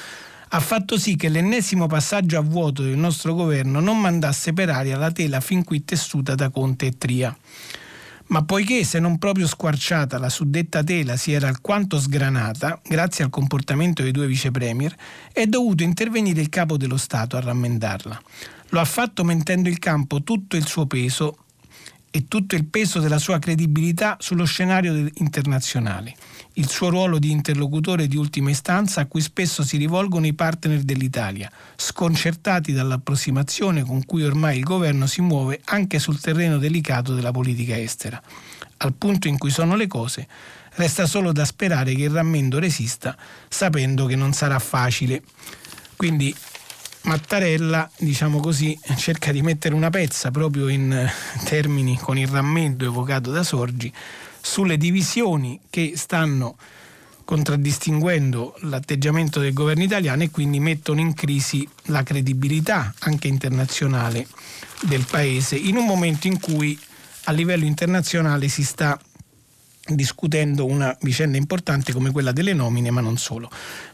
[0.49, 4.95] ha fatto sì che l'ennesimo passaggio a vuoto del nostro governo non mandasse per aria
[4.95, 7.35] la tela fin qui tessuta da Conte e Tria.
[8.27, 13.29] Ma poiché, se non proprio squarciata, la suddetta tela si era alquanto sgranata, grazie al
[13.31, 14.95] comportamento dei due vicepremier,
[15.31, 18.21] è dovuto intervenire il capo dello Stato a rammendarla.
[18.69, 21.37] Lo ha fatto mentendo il campo tutto il suo peso
[22.15, 26.15] e tutto il peso della sua credibilità sullo scenario internazionale,
[26.53, 30.81] il suo ruolo di interlocutore di ultima istanza a cui spesso si rivolgono i partner
[30.83, 37.31] dell'Italia, sconcertati dall'approssimazione con cui ormai il governo si muove anche sul terreno delicato della
[37.31, 38.21] politica estera.
[38.77, 40.25] Al punto in cui sono le cose,
[40.75, 43.17] resta solo da sperare che il rammendo resista,
[43.49, 45.21] sapendo che non sarà facile.
[45.97, 46.33] Quindi
[47.05, 51.11] Mattarella, diciamo così, cerca di mettere una pezza proprio in eh,
[51.43, 53.93] termini con il rammendo evocato da Sorgi
[54.41, 56.57] sulle divisioni che stanno
[57.23, 64.27] contraddistinguendo l'atteggiamento del governo italiano e quindi mettono in crisi la credibilità anche internazionale
[64.81, 66.79] del paese in un momento in cui
[67.25, 68.99] a livello internazionale si sta
[69.87, 73.49] discutendo una vicenda importante come quella delle nomine, ma non solo.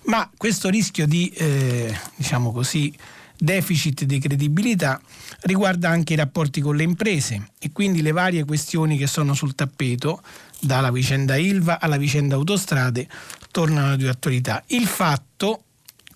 [0.05, 2.93] Ma questo rischio di, eh, diciamo così,
[3.37, 5.01] deficit di credibilità
[5.41, 9.55] riguarda anche i rapporti con le imprese e quindi le varie questioni che sono sul
[9.55, 10.21] tappeto,
[10.59, 13.07] dalla vicenda Ilva alla vicenda autostrade,
[13.49, 14.63] tornano di attualità.
[14.67, 15.63] Il fatto,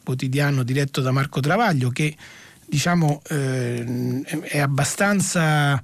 [0.03, 2.15] quotidiano diretto da Marco Travaglio, che
[2.67, 5.81] diciamo eh, è abbastanza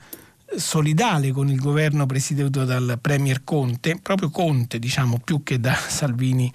[0.56, 6.52] solidale con il governo presieduto dal Premier Conte, proprio Conte diciamo più che da Salvini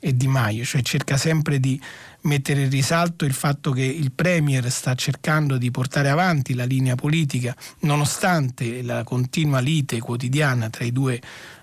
[0.00, 1.80] e Di Maio, cioè cerca sempre di
[2.22, 6.94] mettere in risalto il fatto che il Premier sta cercando di portare avanti la linea
[6.94, 11.20] politica nonostante la continua lite quotidiana tra i due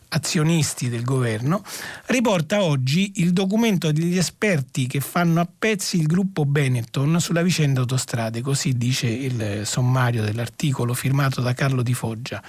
[0.10, 1.64] azionisti del governo,
[2.08, 7.82] riporta oggi il documento degli esperti che fanno a pezzi il gruppo Benetton sulla vicenda
[7.82, 12.42] autostrade, così dice il sommario dell'articolo firmato da Carlo Di Foggia.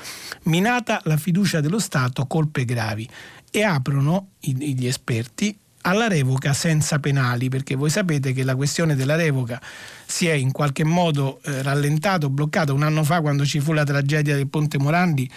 [0.44, 3.08] Minata la fiducia dello Stato, colpe gravi.
[3.50, 9.14] E aprono gli esperti alla revoca senza penali, perché voi sapete che la questione della
[9.14, 9.60] revoca
[10.04, 13.84] si è in qualche modo eh, rallentato, bloccato un anno fa quando ci fu la
[13.84, 15.30] tragedia del Ponte Morandi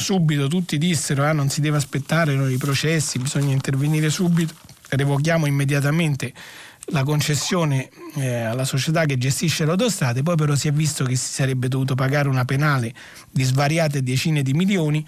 [0.00, 4.54] subito tutti dissero ah, non si deve aspettare i processi, bisogna intervenire subito,
[4.88, 6.32] revochiamo immediatamente
[6.86, 11.14] la concessione eh, alla società che gestisce le autostrade, poi però si è visto che
[11.14, 12.92] si sarebbe dovuto pagare una penale
[13.30, 15.06] di svariate decine di milioni.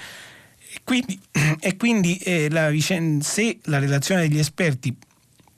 [0.75, 1.19] E quindi,
[1.59, 4.95] e quindi eh, la vicenda, se la relazione degli esperti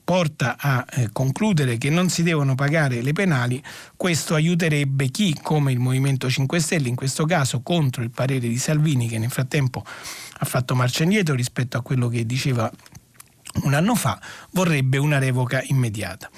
[0.04, 3.62] porta a eh, concludere che non si devono pagare le penali,
[3.96, 8.58] questo aiuterebbe chi, come il Movimento 5 Stelle, in questo caso contro il parere di
[8.58, 12.70] Salvini, che nel frattempo ha fatto marcia indietro rispetto a quello che diceva
[13.62, 16.28] un anno fa, vorrebbe una revoca immediata.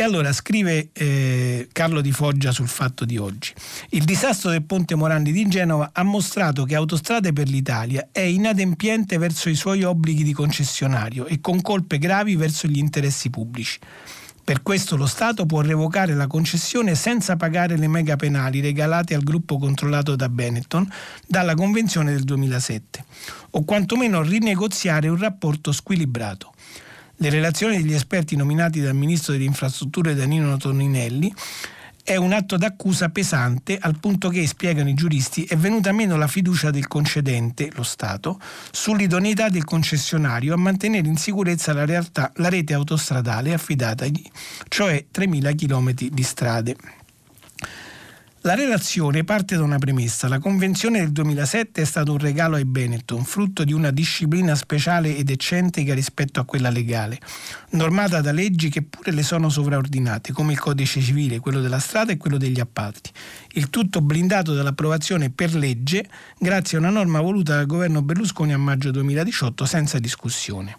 [0.00, 3.52] E allora scrive eh, Carlo Di Foggia sul fatto di oggi.
[3.90, 9.18] Il disastro del ponte Morandi di Genova ha mostrato che Autostrade per l'Italia è inadempiente
[9.18, 13.78] verso i suoi obblighi di concessionario e con colpe gravi verso gli interessi pubblici.
[14.42, 19.22] Per questo lo Stato può revocare la concessione senza pagare le mega penali regalate al
[19.22, 20.90] gruppo controllato da Benetton
[21.26, 23.04] dalla Convenzione del 2007,
[23.50, 26.54] o quantomeno rinegoziare un rapporto squilibrato.
[27.22, 31.30] Le relazioni degli esperti nominati dal Ministro delle Infrastrutture Danilo Toninelli
[32.02, 36.26] è un atto d'accusa pesante al punto che, spiegano i giuristi, è venuta meno la
[36.26, 38.40] fiducia del concedente, lo Stato,
[38.72, 44.22] sull'idoneità del concessionario a mantenere in sicurezza la, realtà, la rete autostradale affidatagli,
[44.68, 46.76] cioè 3.000 km di strade.
[48.42, 50.26] La relazione parte da una premessa.
[50.26, 55.14] La Convenzione del 2007 è stato un regalo ai Benetton, frutto di una disciplina speciale
[55.14, 57.18] ed eccentrica rispetto a quella legale,
[57.72, 62.12] normata da leggi che pure le sono sovraordinate, come il Codice civile, quello della strada
[62.12, 63.10] e quello degli appalti.
[63.52, 68.58] Il tutto blindato dall'approvazione per legge grazie a una norma voluta dal governo Berlusconi a
[68.58, 70.78] maggio 2018 senza discussione.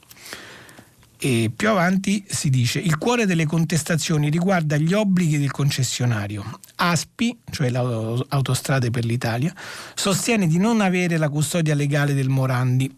[1.23, 6.59] E più avanti si dice il cuore delle contestazioni riguarda gli obblighi del concessionario.
[6.77, 9.53] ASPI, cioè l'Autostrade per l'Italia,
[9.93, 12.91] sostiene di non avere la custodia legale del Morandi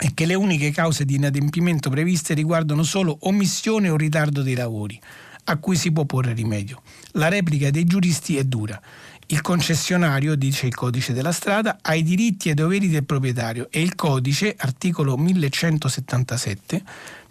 [0.00, 5.00] e che le uniche cause di inadempimento previste riguardano solo omissione o ritardo dei lavori,
[5.44, 6.82] a cui si può porre rimedio.
[7.12, 8.82] La replica dei giuristi è dura.
[9.26, 13.68] Il concessionario, dice il codice della strada, ha i diritti e i doveri del proprietario
[13.70, 16.82] e il codice, articolo 1177,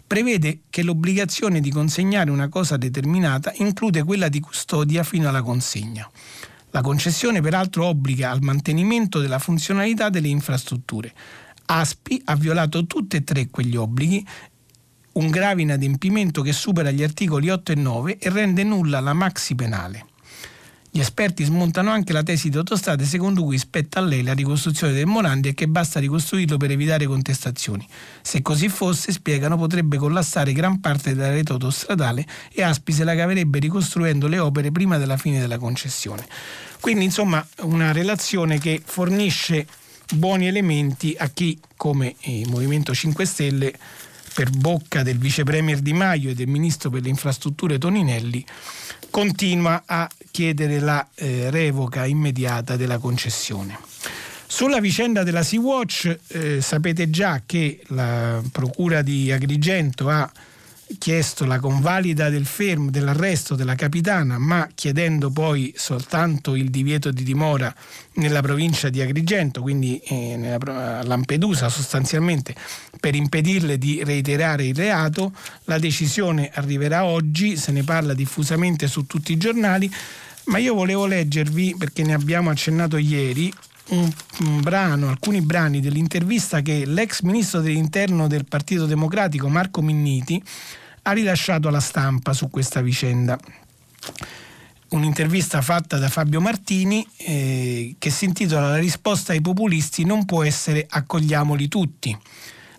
[0.08, 6.10] prevede che l'obbligazione di consegnare una cosa determinata include quella di custodia fino alla consegna.
[6.70, 11.12] La concessione peraltro obbliga al mantenimento della funzionalità delle infrastrutture.
[11.66, 14.26] ASPI ha violato tutti e tre quegli obblighi,
[15.12, 19.54] un grave inadempimento che supera gli articoli 8 e 9 e rende nulla la maxi
[19.54, 20.06] penale.
[20.90, 24.94] Gli esperti smontano anche la tesi di autostrade secondo cui spetta a lei la ricostruzione
[24.94, 27.86] del Morandi e che basta ricostruirlo per evitare contestazioni.
[28.22, 33.14] Se così fosse, spiegano, potrebbe collassare gran parte della rete autostradale e Aspi se la
[33.14, 36.26] caverebbe ricostruendo le opere prima della fine della concessione.
[36.80, 39.66] Quindi insomma una relazione che fornisce
[40.14, 43.78] buoni elementi a chi, come il Movimento 5 Stelle,
[44.38, 48.44] per bocca del vice premier Di Maio e del ministro per le infrastrutture Toninelli,
[49.10, 53.78] continua a chiedere la eh, revoca immediata della concessione.
[54.46, 60.30] Sulla vicenda della Sea-Watch eh, sapete già che la Procura di Agrigento ha
[60.96, 67.22] chiesto la convalida del fermo, dell'arresto della capitana, ma chiedendo poi soltanto il divieto di
[67.22, 67.74] dimora
[68.14, 72.54] nella provincia di Agrigento, quindi eh, a Lampedusa sostanzialmente,
[72.98, 75.32] per impedirle di reiterare il reato.
[75.64, 79.92] La decisione arriverà oggi, se ne parla diffusamente su tutti i giornali,
[80.44, 83.52] ma io volevo leggervi, perché ne abbiamo accennato ieri,
[83.88, 90.42] un, un, brano, alcuni brani dell'intervista che l'ex ministro dell'interno del Partito Democratico Marco Minniti
[91.02, 93.38] ha rilasciato alla stampa su questa vicenda.
[94.90, 100.42] Un'intervista fatta da Fabio Martini eh, che si intitola La risposta ai populisti non può
[100.42, 102.16] essere accogliamoli tutti.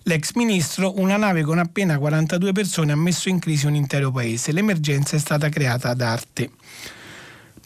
[0.04, 4.52] L'ex ministro, una nave con appena 42 persone ha messo in crisi un intero paese.
[4.52, 6.50] L'emergenza è stata creata ad arte.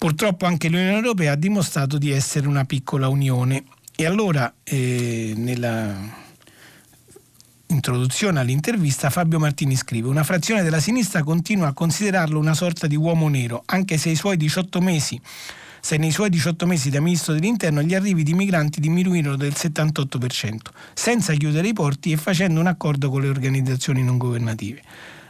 [0.03, 3.63] Purtroppo anche l'Unione Europea ha dimostrato di essere una piccola unione
[3.95, 5.95] e allora eh, nella
[7.67, 12.97] introduzione all'intervista Fabio Martini scrive una frazione della sinistra continua a considerarlo una sorta di
[12.97, 15.21] uomo nero anche se i suoi 18 mesi
[15.79, 20.57] se nei suoi 18 mesi da ministro dell'interno gli arrivi di migranti diminuirono del 78%,
[20.93, 24.81] senza chiudere i porti e facendo un accordo con le organizzazioni non governative.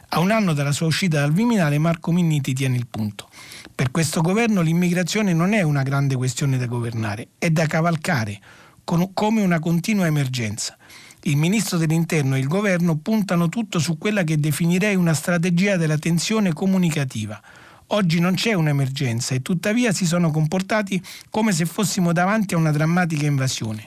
[0.10, 3.30] A un anno dalla sua uscita dal Viminale Marco Minniti tiene il punto.
[3.76, 8.40] Per questo governo l'immigrazione non è una grande questione da governare, è da cavalcare
[8.84, 10.78] come una continua emergenza.
[11.24, 15.98] Il ministro dell'interno e il governo puntano tutto su quella che definirei una strategia della
[15.98, 17.42] tensione comunicativa.
[17.88, 22.72] Oggi non c'è un'emergenza e tuttavia si sono comportati come se fossimo davanti a una
[22.72, 23.86] drammatica invasione.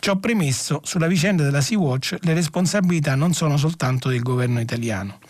[0.00, 5.20] Ciò premesso, sulla vicenda della Sea-Watch le responsabilità non sono soltanto del governo italiano.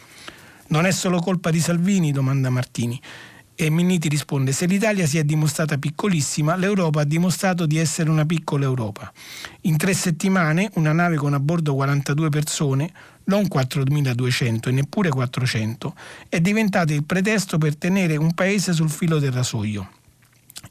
[0.68, 2.10] Non è solo colpa di Salvini?
[2.10, 3.00] domanda Martini.
[3.60, 8.24] E Minniti risponde: Se l'Italia si è dimostrata piccolissima, l'Europa ha dimostrato di essere una
[8.24, 9.12] piccola Europa.
[9.62, 12.92] In tre settimane, una nave con a bordo 42 persone,
[13.24, 15.92] non 4.200 e neppure 400,
[16.28, 19.90] è diventata il pretesto per tenere un paese sul filo del rasoio.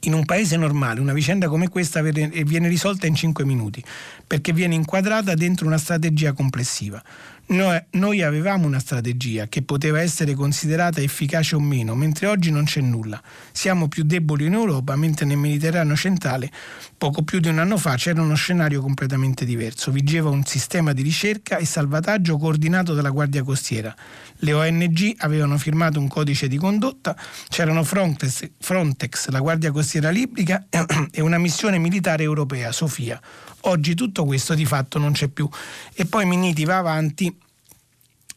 [0.01, 3.83] In un paese normale una vicenda come questa viene risolta in 5 minuti,
[4.25, 7.03] perché viene inquadrata dentro una strategia complessiva.
[7.49, 12.65] Noi, noi, avevamo una strategia che poteva essere considerata efficace o meno, mentre oggi non
[12.65, 13.21] c'è nulla.
[13.53, 16.51] Siamo più deboli in Europa, mentre nel Mediterraneo centrale,
[16.97, 19.91] poco più di un anno fa, c'era uno scenario completamente diverso.
[19.91, 23.95] Vigeva un sistema di ricerca e salvataggio coordinato dalla Guardia Costiera.
[24.39, 27.15] Le ONG avevano firmato un codice di condotta,
[27.47, 30.65] c'erano Frontex, Frontex la Guardia Costiera Libica
[31.11, 33.21] e una missione militare europea, Sofia
[33.67, 35.47] Oggi tutto questo di fatto non c'è più.
[35.93, 37.35] E poi Minniti va avanti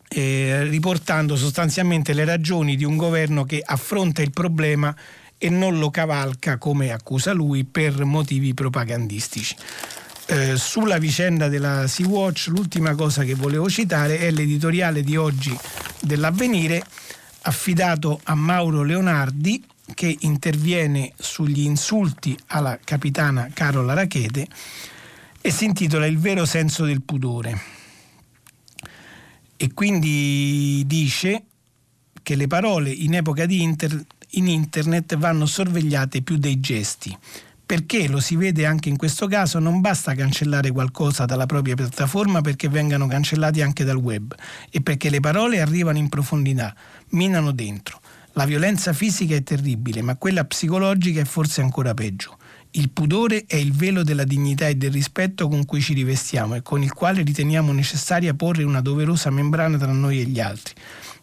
[0.09, 4.95] eh, riportando sostanzialmente le ragioni di un governo che affronta il problema
[5.39, 9.55] e non lo cavalca, come accusa lui, per motivi propagandistici.
[10.27, 15.57] Eh, sulla vicenda della Sea-Watch, l'ultima cosa che volevo citare è l'editoriale di oggi
[16.01, 16.83] dell'Avvenire
[17.43, 19.65] affidato a Mauro Leonardi
[19.95, 24.49] che interviene sugli insulti alla capitana Carola Rachete
[25.43, 27.59] e si intitola Il vero senso del pudore.
[29.57, 31.45] E quindi dice
[32.23, 37.17] che le parole in epoca di inter- in internet vanno sorvegliate più dei gesti.
[37.65, 42.41] Perché lo si vede anche in questo caso, non basta cancellare qualcosa dalla propria piattaforma
[42.41, 44.35] perché vengano cancellati anche dal web
[44.71, 46.75] e perché le parole arrivano in profondità,
[47.11, 48.01] minano dentro.
[48.33, 52.39] La violenza fisica è terribile, ma quella psicologica è forse ancora peggio.
[52.73, 56.63] Il pudore è il velo della dignità e del rispetto con cui ci rivestiamo e
[56.63, 60.75] con il quale riteniamo necessaria porre una doverosa membrana tra noi e gli altri,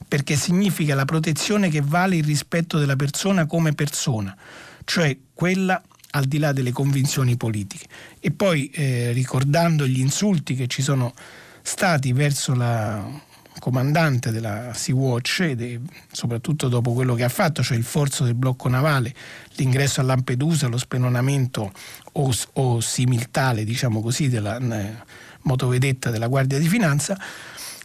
[0.07, 4.35] perché significa la protezione che vale il rispetto della persona come persona,
[4.83, 5.81] cioè quella
[6.11, 7.85] al di là delle convinzioni politiche.
[8.19, 11.13] E poi eh, ricordando gli insulti che ci sono
[11.61, 13.25] stati verso la
[13.59, 15.79] comandante della Sea-Watch, ed
[16.11, 19.13] soprattutto dopo quello che ha fatto, cioè il forzo del blocco navale,
[19.55, 21.71] l'ingresso a Lampedusa, lo spennonamento
[22.13, 24.93] o, o similtale, diciamo così, della eh,
[25.41, 27.17] motovedetta della Guardia di Finanza,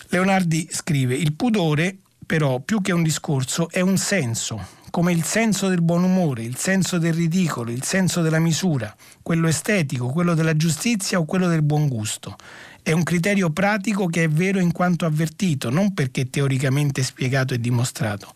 [0.09, 5.69] Leonardi scrive: Il pudore, però, più che un discorso, è un senso, come il senso
[5.69, 10.55] del buon umore, il senso del ridicolo, il senso della misura, quello estetico, quello della
[10.55, 12.37] giustizia o quello del buon gusto.
[12.85, 17.61] È un criterio pratico che è vero in quanto avvertito, non perché teoricamente spiegato e
[17.61, 18.35] dimostrato.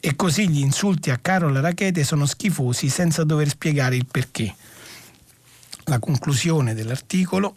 [0.00, 4.52] E così gli insulti a Carola Rachete sono schifosi senza dover spiegare il perché.
[5.84, 7.54] La conclusione dell'articolo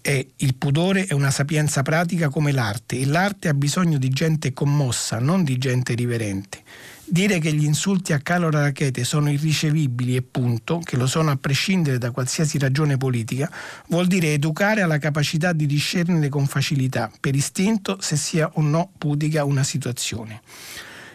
[0.00, 4.52] è il pudore è una sapienza pratica come l'arte e l'arte ha bisogno di gente
[4.52, 6.62] commossa, non di gente riverente.
[7.08, 11.36] Dire che gli insulti a Carlo Rachete sono irricevibili e punto, che lo sono a
[11.36, 13.48] prescindere da qualsiasi ragione politica,
[13.86, 18.90] vuol dire educare alla capacità di discernere con facilità, per istinto, se sia o no
[18.98, 20.40] pudica una situazione.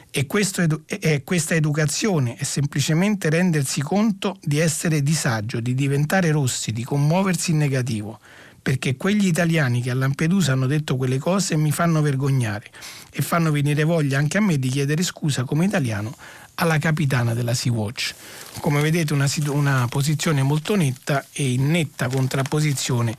[0.10, 6.72] E, edu- e questa educazione è semplicemente rendersi conto di essere disagio, di diventare rossi,
[6.72, 8.20] di commuoversi in negativo
[8.62, 12.70] perché quegli italiani che a Lampedusa hanno detto quelle cose mi fanno vergognare
[13.12, 16.16] e fanno venire voglia anche a me di chiedere scusa come italiano
[16.55, 18.14] alla capitana della Sea-Watch.
[18.59, 23.16] Come vedete una, una posizione molto netta e in netta contrapposizione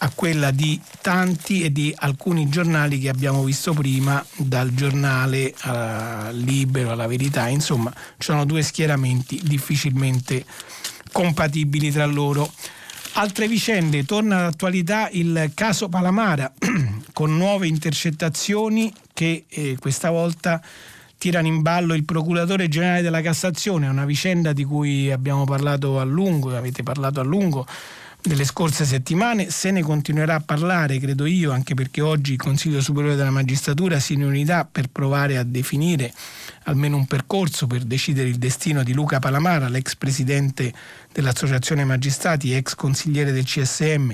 [0.00, 6.30] a quella di tanti e di alcuni giornali che abbiamo visto prima, dal giornale a
[6.30, 10.44] Libero alla Verità, insomma, sono due schieramenti difficilmente
[11.10, 12.52] compatibili tra loro.
[13.18, 16.52] Altre vicende, torna all'attualità il caso Palamara
[17.12, 20.62] con nuove intercettazioni che eh, questa volta
[21.18, 26.04] tirano in ballo il procuratore generale della Cassazione, una vicenda di cui abbiamo parlato a
[26.04, 27.66] lungo, avete parlato a lungo
[28.20, 32.80] nelle scorse settimane, se ne continuerà a parlare, credo io, anche perché oggi il Consiglio
[32.80, 36.12] Superiore della Magistratura si riunirà per provare a definire
[36.64, 40.72] almeno un percorso per decidere il destino di Luca Palamara, l'ex presidente
[41.12, 44.10] dell'Associazione Magistrati, ex consigliere del CSM,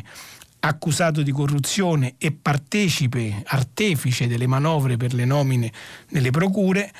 [0.60, 5.72] accusato di corruzione e partecipe, artefice delle manovre per le nomine
[6.10, 6.92] nelle procure.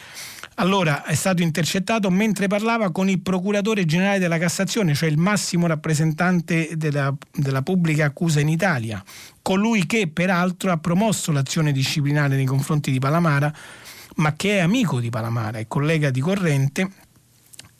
[0.56, 5.66] Allora è stato intercettato mentre parlava con il procuratore generale della Cassazione, cioè il massimo
[5.66, 9.02] rappresentante della, della pubblica accusa in Italia,
[9.42, 13.52] colui che peraltro ha promosso l'azione disciplinare nei confronti di Palamara,
[14.16, 16.90] ma che è amico di Palamara, è collega di corrente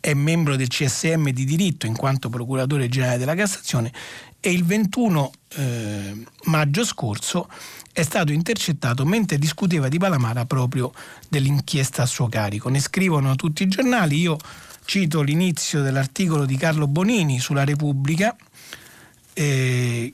[0.05, 3.91] è membro del CSM di diritto in quanto procuratore generale della Cassazione
[4.39, 7.49] e il 21 eh, maggio scorso
[7.95, 10.92] è stato intercettato mentre discuteva di Palamara proprio
[11.28, 12.68] dell'inchiesta a suo carico.
[12.68, 14.36] Ne scrivono tutti i giornali, io
[14.84, 18.36] cito l'inizio dell'articolo di Carlo Bonini sulla Repubblica,
[19.32, 20.12] eh,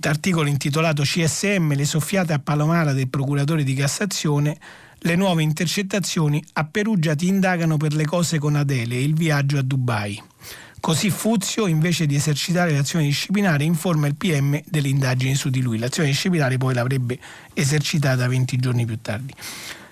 [0.00, 4.58] articolo intitolato CSM, le soffiate a Palamara del procuratore di Cassazione,
[4.98, 9.62] le nuove intercettazioni a Perugia ti indagano per le cose con Adele il viaggio a
[9.62, 10.20] Dubai.
[10.82, 15.78] Così Fuzio, invece di esercitare l'azione disciplinare, informa il PM delle indagini su di lui.
[15.78, 17.20] L'azione disciplinare poi l'avrebbe
[17.54, 19.32] esercitata 20 giorni più tardi.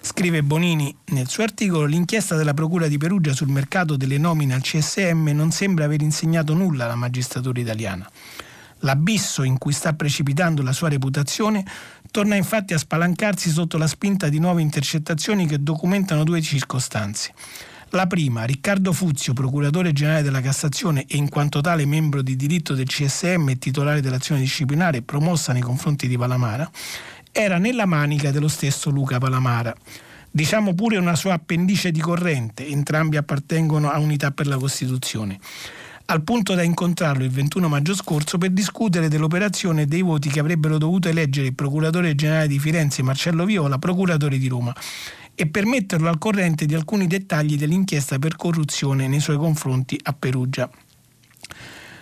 [0.01, 4.63] Scrive Bonini nel suo articolo, l'inchiesta della Procura di Perugia sul mercato delle nomine al
[4.63, 8.11] CSM non sembra aver insegnato nulla alla magistratura italiana.
[8.81, 11.65] L'abisso in cui sta precipitando la sua reputazione
[12.11, 17.33] torna infatti a spalancarsi sotto la spinta di nuove intercettazioni che documentano due circostanze.
[17.93, 22.75] La prima, Riccardo Fuzio, procuratore generale della Cassazione e in quanto tale membro di diritto
[22.75, 26.71] del CSM e titolare dell'azione disciplinare promossa nei confronti di Palamara,
[27.33, 29.75] era nella manica dello stesso Luca Palamara.
[30.31, 35.41] Diciamo pure una sua appendice di corrente, entrambi appartengono a Unità per la Costituzione
[36.11, 40.41] al punto da incontrarlo il 21 maggio scorso per discutere dell'operazione e dei voti che
[40.41, 44.75] avrebbero dovuto eleggere il procuratore generale di Firenze Marcello Viola, procuratore di Roma
[45.41, 50.13] e per metterlo al corrente di alcuni dettagli dell'inchiesta per corruzione nei suoi confronti a
[50.13, 50.69] Perugia.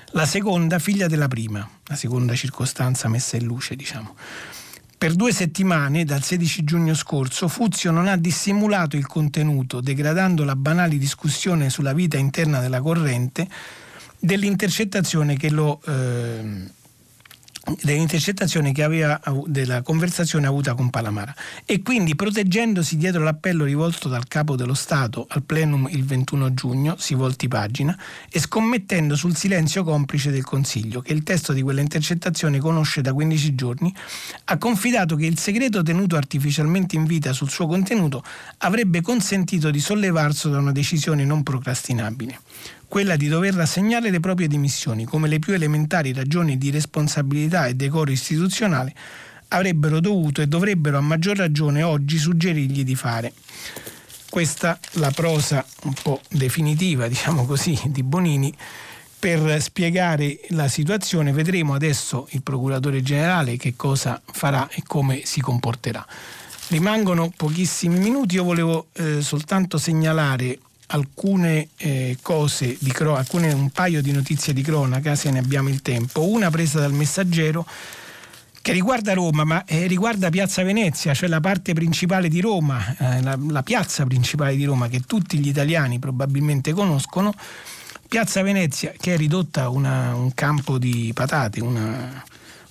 [0.06, 4.16] La seconda, figlia della prima, la seconda circostanza messa in luce, diciamo.
[4.98, 10.56] Per due settimane, dal 16 giugno scorso, Fuzio non ha dissimulato il contenuto, degradando la
[10.56, 13.48] banale discussione sulla vita interna della corrente
[14.18, 15.80] dell'intercettazione che lo...
[15.86, 16.76] Eh,
[17.80, 21.34] dell'intercettazione che aveva della conversazione avuta con Palamara.
[21.64, 26.96] E quindi proteggendosi dietro l'appello rivolto dal capo dello Stato al plenum il 21 giugno,
[26.98, 27.96] si volti pagina,
[28.30, 33.12] e scommettendo sul silenzio complice del Consiglio che il testo di quella intercettazione conosce da
[33.12, 33.94] 15 giorni,
[34.44, 38.22] ha confidato che il segreto tenuto artificialmente in vita sul suo contenuto
[38.58, 42.40] avrebbe consentito di sollevarsi da una decisione non procrastinabile
[42.88, 47.74] quella di dover rassegnare le proprie dimissioni come le più elementari ragioni di responsabilità e
[47.74, 48.94] decoro istituzionale
[49.48, 53.32] avrebbero dovuto e dovrebbero a maggior ragione oggi suggerirgli di fare.
[54.28, 58.52] Questa la prosa un po' definitiva, diciamo così, di Bonini
[59.18, 61.32] per spiegare la situazione.
[61.32, 66.06] Vedremo adesso il procuratore generale che cosa farà e come si comporterà.
[66.68, 70.58] Rimangono pochissimi minuti, io volevo eh, soltanto segnalare
[70.88, 75.68] alcune eh, cose di cronaca, alcune, un paio di notizie di cronaca se ne abbiamo
[75.68, 76.28] il tempo.
[76.28, 77.66] Una presa dal messaggero
[78.60, 83.22] che riguarda Roma, ma eh, riguarda Piazza Venezia, cioè la parte principale di Roma, eh,
[83.22, 87.32] la, la, piazza principale di Roma che tutti gli italiani probabilmente conoscono.
[88.08, 92.24] Piazza Venezia che è ridotta a un campo di patate, una,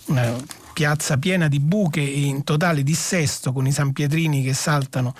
[0.05, 0.35] una
[0.73, 5.15] piazza piena di buche in totale dissesto con i sanpietrini che saltano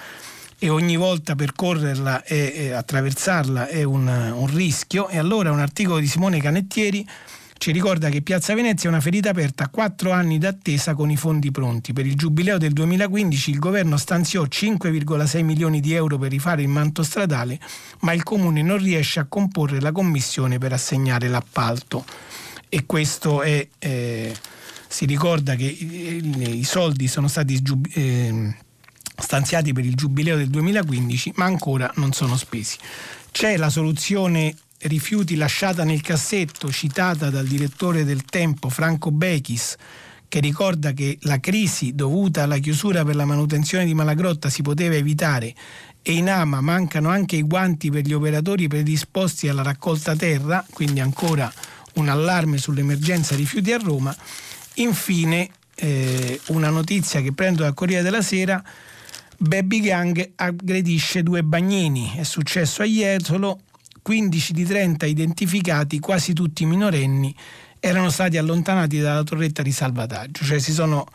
[0.60, 5.08] e ogni volta percorrerla e, e attraversarla è un, un rischio.
[5.10, 7.08] E allora un articolo di Simone Canettieri
[7.58, 11.18] ci ricorda che Piazza Venezia è una ferita aperta a quattro anni d'attesa con i
[11.18, 11.93] fondi pronti.
[11.93, 16.68] Per il giubileo del 2015 il governo stanziò 5,6 milioni di euro per rifare il
[16.68, 17.60] manto stradale,
[18.01, 22.05] ma il comune non riesce a comporre la commissione per assegnare l'appalto.
[22.70, 23.68] E questo è.
[23.80, 24.36] Eh,
[24.89, 27.62] si ricorda che i, soldi sono stati
[27.93, 28.55] eh,
[29.18, 32.78] stanziati per il giubileo del 2015, ma ancora non sono spesi.
[33.32, 39.76] C'è la soluzione rifiuti lasciata nel cassetto, citata dal direttore del Tempo Franco Bechis,
[40.28, 44.95] che ricorda che la crisi dovuta alla chiusura per la manutenzione di Malagrotta si poteva
[44.95, 45.55] evitare
[46.01, 50.99] e in Ama mancano anche i guanti per gli operatori predisposti alla raccolta terra, quindi
[50.99, 51.51] ancora
[51.95, 54.15] un allarme sull'emergenza rifiuti a Roma.
[54.76, 58.63] Infine, eh, una notizia che prendo dal Corriere della Sera
[59.38, 62.13] Baby Gang aggredisce due bagnini.
[62.15, 63.59] È successo a Jesolo,
[64.01, 67.35] 15 di 30 identificati, quasi tutti minorenni,
[67.79, 71.05] erano stati allontanati dalla torretta di salvataggio, cioè si sono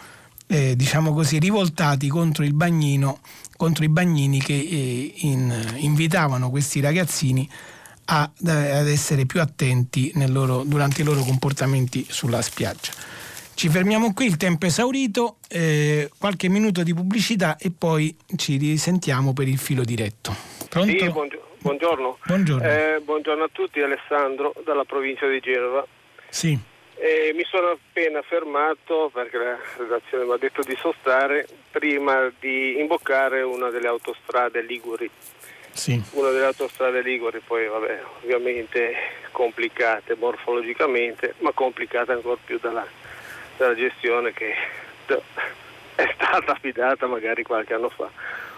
[0.46, 3.20] eh, diciamo così, rivoltati contro bagnino,
[3.56, 7.48] contro i bagnini che eh, in, invitavano questi ragazzini
[8.06, 12.92] a, ad essere più attenti loro, durante i loro comportamenti sulla spiaggia.
[13.54, 18.56] Ci fermiamo qui, il tempo è esaurito, eh, qualche minuto di pubblicità e poi ci
[18.56, 20.34] risentiamo per il filo diretto.
[20.68, 20.90] Pronto?
[20.90, 21.08] Sì,
[21.62, 22.18] buongiorno.
[22.24, 22.64] Buongiorno.
[22.64, 25.86] Eh, buongiorno a tutti, Alessandro dalla provincia di Genova.
[26.28, 26.58] Sì.
[26.96, 32.78] Eh, mi sono appena fermato perché la redazione mi ha detto di sostare prima di
[32.80, 35.08] imboccare una delle autostrade Liguri.
[35.72, 36.00] Sì.
[36.12, 38.94] Una delle autostrade Liguri, poi vabbè, ovviamente
[39.30, 42.86] complicate morfologicamente, ma complicate ancora più dalla,
[43.56, 44.54] della gestione che
[45.94, 48.10] è stata affidata magari qualche anno fa.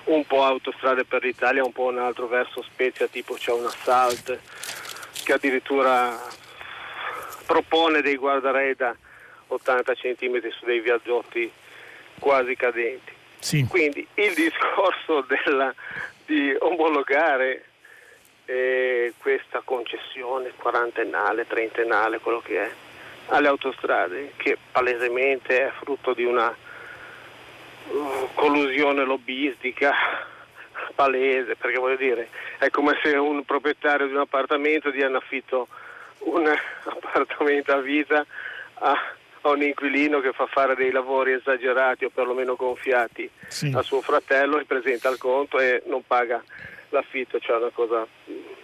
[0.05, 4.39] Un po' autostrade per l'Italia, un po' un altro verso Spezia, tipo c'è un Assault
[5.25, 6.19] che addirittura
[7.47, 8.95] propone dei guardarei da
[9.47, 11.51] 80 cm su dei viaggioti
[12.19, 13.13] quasi cadenti.
[13.39, 13.67] Sì.
[13.69, 15.75] Quindi il discorso della,
[16.25, 17.65] di omologare
[18.47, 22.71] eh, questa concessione quarantennale, trentennale, quello che è,
[23.29, 26.55] alle autostrade, che palesemente è frutto di una
[27.89, 29.93] uh, collusione lobbistica
[30.95, 35.69] palese, perché voglio dire, è come se un proprietario di un appartamento dia in affitto
[36.25, 36.47] un
[36.85, 38.25] appartamento a vita
[38.75, 38.93] a,
[39.43, 43.73] a, un inquilino che fa fare dei lavori esagerati o perlomeno gonfiati sì.
[43.75, 46.43] a suo fratello e presenta il conto e non paga
[46.91, 48.07] l'affitto, cioè una cosa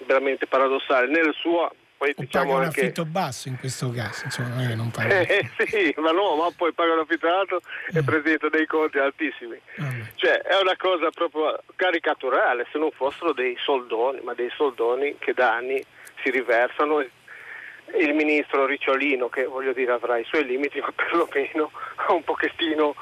[0.06, 1.08] veramente paradossale.
[1.08, 1.70] Nel suo
[2.00, 4.90] poi o diciamo paga un affitto basso in questo caso, insomma, non è che non
[4.90, 5.20] paga.
[5.20, 7.60] Eh, sì, ma no, ma poi paga un affitto alto
[7.92, 7.98] eh.
[7.98, 9.60] e presenta dei conti altissimi.
[9.74, 10.06] Eh.
[10.14, 15.34] Cioè è una cosa proprio caricaturale, se non fossero dei soldoni, ma dei soldoni che
[15.34, 15.84] da anni
[16.22, 22.14] si riversano il ministro Ricciolino, che voglio dire avrà i suoi limiti, ma perlomeno ha
[22.14, 22.94] un pochettino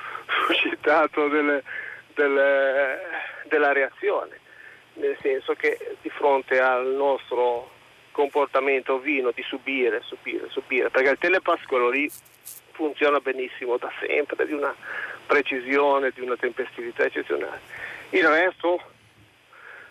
[0.46, 1.62] suscitato delle,
[2.14, 2.98] delle,
[3.44, 4.40] della reazione,
[4.94, 7.76] nel senso che di fronte al nostro
[8.18, 12.10] comportamento ovino di subire, subire, subire, perché il telepass quello lì
[12.72, 14.74] funziona benissimo da sempre, di una
[15.24, 17.60] precisione, di una tempestività eccezionale.
[18.10, 18.82] Il resto,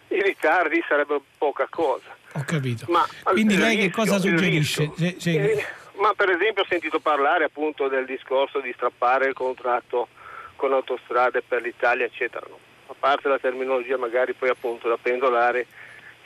[0.09, 2.13] i ritardi sarebbero poca cosa.
[2.33, 2.85] Ho capito.
[2.89, 4.91] Ma, Quindi lei rischio, che cosa suggerisce?
[4.97, 5.31] Se, se...
[5.31, 10.09] Eh, ma per esempio ho sentito parlare appunto del discorso di strappare il contratto
[10.57, 12.45] con autostrade per l'Italia, eccetera.
[12.87, 15.65] A parte la terminologia magari poi appunto da pendolare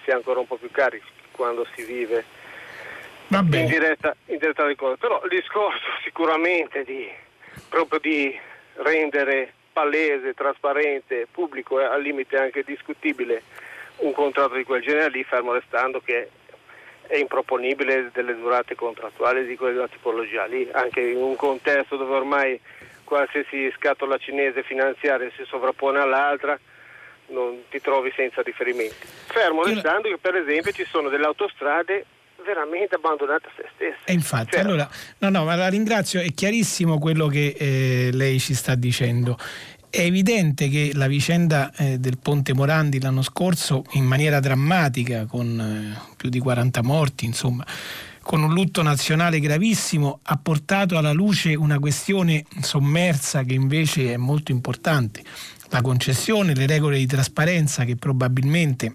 [0.03, 2.23] sia ancora un po' più carico quando si vive
[3.29, 4.97] in diretta, in diretta del corpo.
[4.97, 7.09] Però il discorso sicuramente di,
[7.67, 8.39] proprio di
[8.75, 13.41] rendere palese, trasparente, pubblico e al limite anche discutibile
[13.97, 16.29] un contratto di quel genere lì, fermo restando che
[17.07, 22.59] è improponibile delle durate contrattuali di quella tipologia lì, anche in un contesto dove ormai
[23.03, 26.57] qualsiasi scatola cinese finanziaria si sovrappone all'altra,
[27.31, 29.07] non ti trovi senza riferimenti.
[29.25, 32.05] Fermo restando che per esempio ci sono delle autostrade
[32.43, 33.99] veramente abbandonate a se stesse.
[34.05, 38.39] E infatti, cioè, allora, no, no, ma la ringrazio, è chiarissimo quello che eh, lei
[38.39, 39.37] ci sta dicendo.
[39.89, 45.59] È evidente che la vicenda eh, del Ponte Morandi l'anno scorso, in maniera drammatica, con
[45.59, 47.65] eh, più di 40 morti, insomma,
[48.21, 54.17] con un lutto nazionale gravissimo, ha portato alla luce una questione sommersa che invece è
[54.17, 55.23] molto importante,
[55.71, 58.91] la concessione, le regole di trasparenza che probabilmente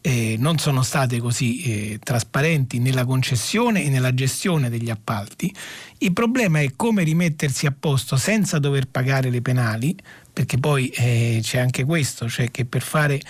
[0.00, 5.52] eh, non sono state così eh, trasparenti nella concessione e nella gestione degli appalti.
[5.98, 9.96] Il problema è come rimettersi a posto senza dover pagare le penali,
[10.32, 13.20] perché poi eh, c'è anche questo, cioè che per fare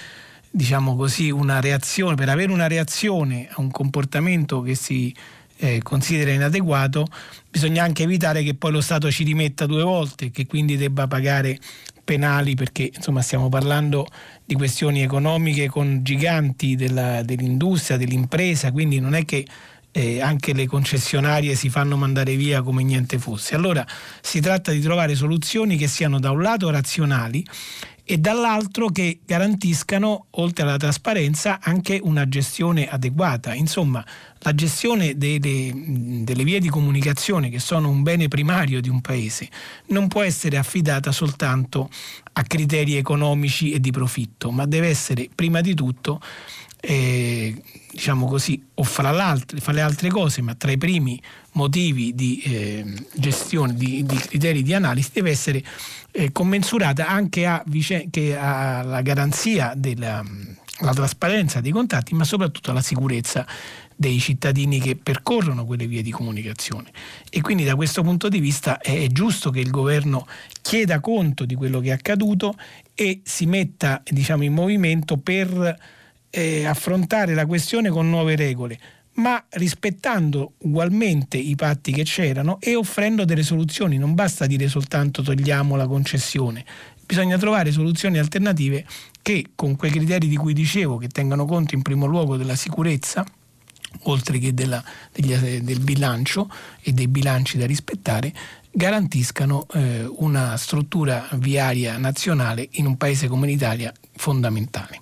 [0.50, 5.14] diciamo così una reazione, per avere una reazione a un comportamento che si
[5.56, 7.06] eh, considera inadeguato,
[7.50, 11.58] bisogna anche evitare che poi lo Stato ci rimetta due volte che quindi debba pagare
[12.08, 14.06] penali perché insomma stiamo parlando
[14.42, 19.46] di questioni economiche con giganti della, dell'industria, dell'impresa, quindi non è che
[19.92, 23.54] eh, anche le concessionarie si fanno mandare via come niente fosse.
[23.54, 23.86] Allora
[24.22, 27.44] si tratta di trovare soluzioni che siano da un lato razionali
[28.10, 33.52] e dall'altro che garantiscano, oltre alla trasparenza, anche una gestione adeguata.
[33.52, 34.02] Insomma,
[34.38, 35.70] la gestione delle,
[36.24, 39.50] delle, vie di comunicazione, che sono un bene primario di un paese,
[39.88, 41.90] non può essere affidata soltanto
[42.32, 46.18] a criteri economici e di profitto, ma deve essere prima di tutto
[46.80, 47.54] eh,
[47.98, 51.20] diciamo così, o fra, fra, le altre cose, ma tra i primi
[51.54, 55.64] motivi di eh, gestione, di, di, criteri di analisi, deve essere
[56.12, 60.24] eh, commensurata anche alla garanzia della
[60.94, 63.44] trasparenza dei contatti, ma soprattutto alla sicurezza
[63.96, 66.92] dei cittadini che percorrono quelle vie di comunicazione.
[67.28, 70.24] E quindi da questo punto di vista è giusto che il governo
[70.62, 72.54] chieda conto di quello che è accaduto
[72.94, 75.96] e si metta diciamo, in movimento per
[76.30, 78.78] eh, affrontare la questione con nuove regole,
[79.14, 83.98] ma rispettando ugualmente i patti che c'erano e offrendo delle soluzioni.
[83.98, 86.64] Non basta dire soltanto togliamo la concessione,
[87.04, 88.84] bisogna trovare soluzioni alternative
[89.22, 93.24] che con quei criteri di cui dicevo, che tengano conto in primo luogo della sicurezza,
[94.02, 96.50] oltre che della, degli, del bilancio
[96.82, 98.32] e dei bilanci da rispettare,
[98.70, 105.00] garantiscano eh, una struttura viaria nazionale in un paese come l'Italia fondamentale.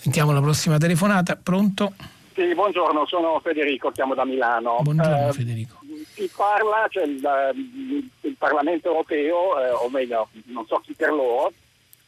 [0.00, 1.36] Sentiamo la prossima telefonata.
[1.36, 1.92] Pronto?
[2.32, 4.78] Sì, buongiorno, sono Federico, chiamo da Milano.
[4.80, 5.76] Buongiorno eh, Federico.
[6.14, 11.52] si parla, cioè il, il Parlamento europeo, eh, o meglio, non so chi per loro,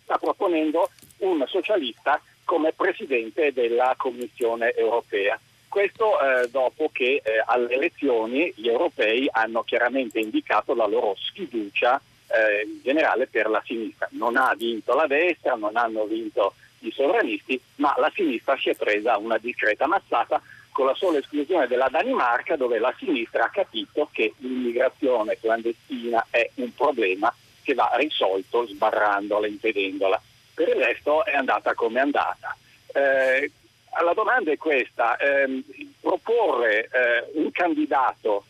[0.04, 0.88] sta proponendo
[1.18, 5.38] un socialista come presidente della Commissione europea.
[5.68, 12.00] Questo eh, dopo che eh, alle elezioni gli europei hanno chiaramente indicato la loro sfiducia
[12.28, 14.08] eh, in generale per la sinistra.
[14.12, 18.76] Non ha vinto la destra, non hanno vinto i sovranisti, ma la sinistra si è
[18.76, 20.40] presa una discreta mazzata
[20.72, 26.50] con la sola esclusione della Danimarca dove la sinistra ha capito che l'immigrazione clandestina è
[26.56, 30.20] un problema che va risolto sbarrandola, impedendola.
[30.54, 32.56] Per il resto è andata come è andata.
[32.92, 33.50] Eh,
[34.02, 35.62] la domanda è questa, eh,
[36.00, 38.44] proporre eh, un candidato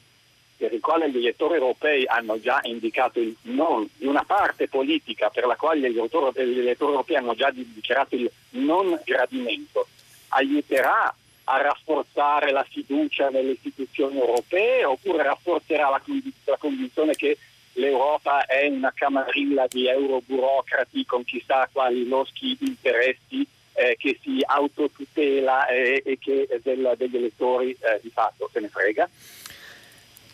[0.63, 5.29] per il quale gli elettori europei hanno già indicato il non di una parte politica
[5.29, 6.37] per la quale gli elettori,
[6.79, 9.89] europei hanno già dichiarato il non gradimento,
[10.29, 11.13] aiuterà
[11.45, 16.01] a rafforzare la fiducia nelle istituzioni europee oppure rafforzerà la,
[16.45, 17.37] la convinzione che
[17.73, 25.67] l'Europa è una camarilla di euroburocrati con chissà quali loschi interessi eh, che si autotutela
[25.67, 29.09] eh, e che del, degli elettori eh, di fatto se ne frega?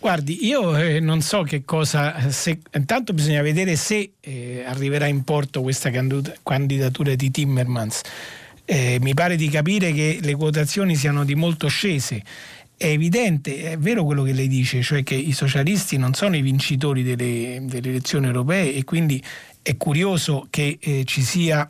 [0.00, 5.24] Guardi, io eh, non so che cosa, se, intanto bisogna vedere se eh, arriverà in
[5.24, 8.02] porto questa candidatura di Timmermans.
[8.64, 12.22] Eh, mi pare di capire che le quotazioni siano di molto scese.
[12.76, 16.42] È evidente, è vero quello che lei dice, cioè che i socialisti non sono i
[16.42, 19.20] vincitori delle, delle elezioni europee e quindi
[19.62, 21.68] è curioso che eh, ci sia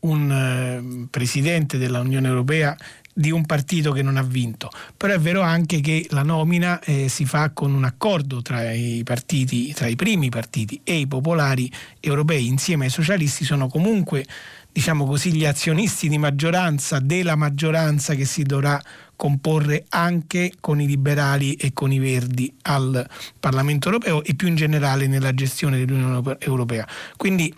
[0.00, 2.76] un eh, presidente dell'Unione Europea
[3.18, 7.08] di un partito che non ha vinto, però è vero anche che la nomina eh,
[7.08, 11.72] si fa con un accordo tra i partiti, tra i primi partiti e i popolari
[11.98, 12.46] europei.
[12.46, 14.26] Insieme ai socialisti sono comunque
[14.70, 18.78] diciamo così gli azionisti di maggioranza della maggioranza che si dovrà
[19.16, 23.08] comporre anche con i liberali e con i verdi al
[23.40, 26.86] Parlamento europeo e più in generale nella gestione dell'Unione europea.
[27.16, 27.52] Quindi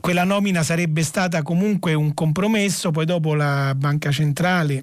[0.00, 4.82] quella nomina sarebbe stata comunque un compromesso, poi dopo la Banca Centrale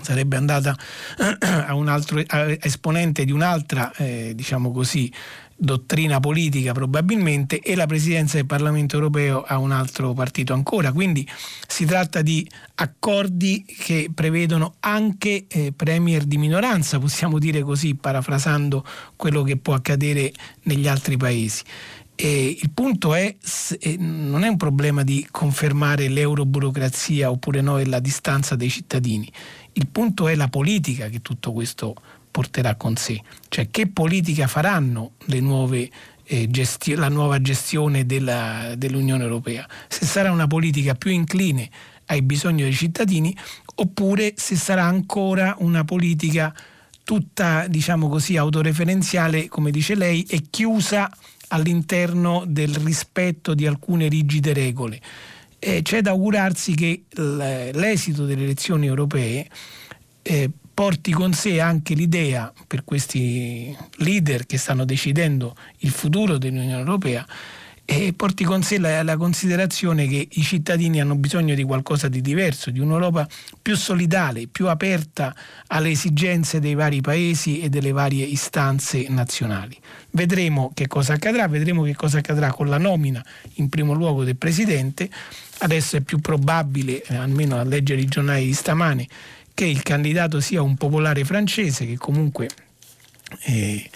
[0.00, 0.76] sarebbe andata
[1.66, 5.12] a un altro a esponente di un'altra, eh, diciamo così,
[5.56, 10.92] dottrina politica probabilmente e la presidenza del Parlamento europeo a un altro partito ancora.
[10.92, 11.26] Quindi
[11.66, 18.84] si tratta di accordi che prevedono anche eh, premier di minoranza, possiamo dire così, parafrasando
[19.16, 20.32] quello che può accadere
[20.64, 21.62] negli altri paesi.
[22.18, 23.36] E il punto è,
[23.78, 29.30] eh, non è un problema di confermare l'euroburocrazia oppure no e la distanza dei cittadini,
[29.74, 31.94] il punto è la politica che tutto questo
[32.36, 33.18] porterà con sé,
[33.48, 35.88] cioè che politica faranno nuove
[36.24, 41.66] eh, gesti- la nuova gestione della, dell'Unione Europea, se sarà una politica più incline
[42.04, 43.34] ai bisogni dei cittadini
[43.76, 46.54] oppure se sarà ancora una politica
[47.04, 51.10] tutta diciamo così autoreferenziale come dice lei e chiusa
[51.48, 55.00] all'interno del rispetto di alcune rigide regole.
[55.58, 59.48] Eh, c'è da augurarsi che l'esito delle elezioni europee
[60.20, 66.76] eh, porti con sé anche l'idea per questi leader che stanno decidendo il futuro dell'Unione
[66.76, 67.26] Europea
[67.82, 72.20] e porti con sé la, la, considerazione che i cittadini hanno bisogno di qualcosa di
[72.20, 73.26] diverso, di un'Europa
[73.62, 75.34] più solidale, più aperta
[75.68, 79.78] alle esigenze dei vari paesi e delle varie istanze nazionali.
[80.10, 83.24] Vedremo che cosa accadrà, vedremo che cosa accadrà con la nomina
[83.54, 85.08] in primo luogo del Presidente.
[85.58, 89.06] Adesso è più probabile, eh, almeno a leggere i giornali di stamane,
[89.56, 92.48] che il candidato sia un popolare francese che comunque...
[93.44, 93.90] Eh,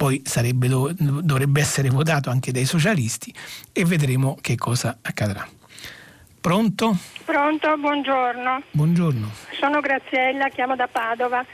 [0.00, 3.34] poi sarebbe, dovrebbe essere votato anche dai socialisti
[3.70, 5.46] e vedremo che cosa accadrà.
[6.40, 6.96] Pronto?
[7.26, 8.62] Pronto, buongiorno.
[8.70, 9.30] Buongiorno.
[9.58, 11.44] Sono Graziella, chiamo da Padova.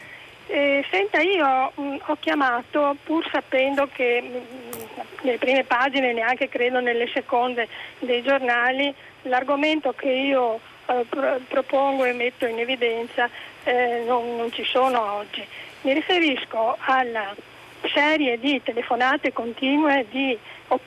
[0.47, 4.81] Eh, senta, io mh, mm, ho chiamato pur sapendo che mh, mm,
[5.23, 7.67] nelle prime pagine, neanche credo nelle seconde
[7.99, 13.29] dei giornali, l'argomento che io eh, pro- propongo e metto in evidenza
[13.65, 15.45] eh, non, non ci sono oggi.
[15.83, 17.35] Mi riferisco alla
[17.93, 20.37] serie di telefonate continue di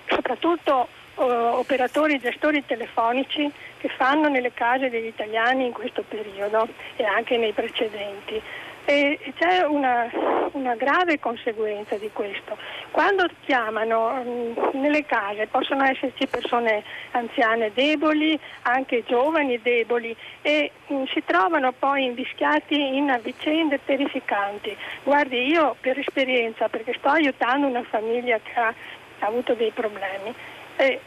[0.07, 7.03] soprattutto uh, operatori gestori telefonici che fanno nelle case degli italiani in questo periodo e
[7.03, 8.41] anche nei precedenti.
[8.89, 10.09] E c'è una,
[10.53, 12.57] una, grave conseguenza di questo.
[12.89, 21.03] Quando chiamano mm, nelle case possono esserci persone anziane deboli, anche giovani deboli e mm,
[21.13, 24.75] si trovano poi invischiati in vicende terrificanti.
[25.03, 28.73] Guardi, io per esperienza, perché sto aiutando una famiglia che ha,
[29.19, 30.33] ha avuto dei problemi,
[30.77, 30.99] eh,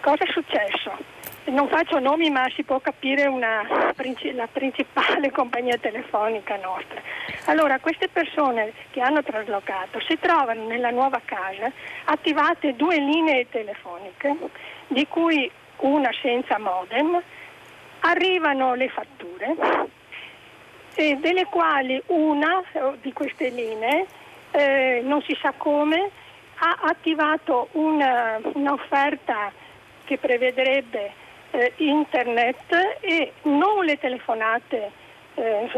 [0.00, 1.15] cosa è successo?
[1.46, 3.62] Non faccio nomi ma si può capire una,
[4.34, 7.00] la principale compagnia telefonica nostra.
[7.46, 11.70] Allora, queste persone che hanno traslocato si trovano nella nuova casa
[12.04, 14.36] attivate due linee telefoniche,
[14.88, 17.20] di cui una senza modem,
[18.00, 19.54] arrivano le fatture,
[20.94, 24.06] delle quali una eh, di queste linee,
[24.52, 26.10] eh, non si sa come,
[26.58, 29.52] ha attivato una, un'offerta
[30.04, 31.24] che prevederebbe
[31.56, 34.90] eh, internet e non le telefonate
[35.34, 35.68] eh,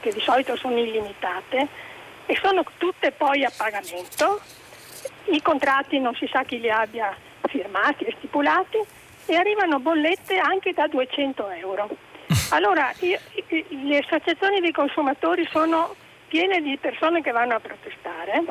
[0.00, 1.68] che di solito sono illimitate
[2.24, 4.40] e sono tutte poi a pagamento.
[5.24, 7.14] I contratti non si sa chi li abbia
[7.48, 8.78] firmati e stipulati
[9.26, 11.88] e arrivano bollette anche da 200 euro.
[12.52, 13.18] Allora, io,
[13.48, 15.94] le associazioni dei consumatori sono
[16.28, 18.42] piene di persone che vanno a protestare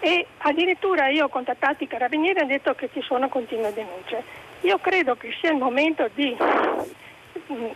[0.00, 4.24] e addirittura io ho contattato i carabinieri e ho detto che ci sono continue denunce.
[4.62, 6.36] Io credo che sia il momento di
[7.52, 7.66] mm,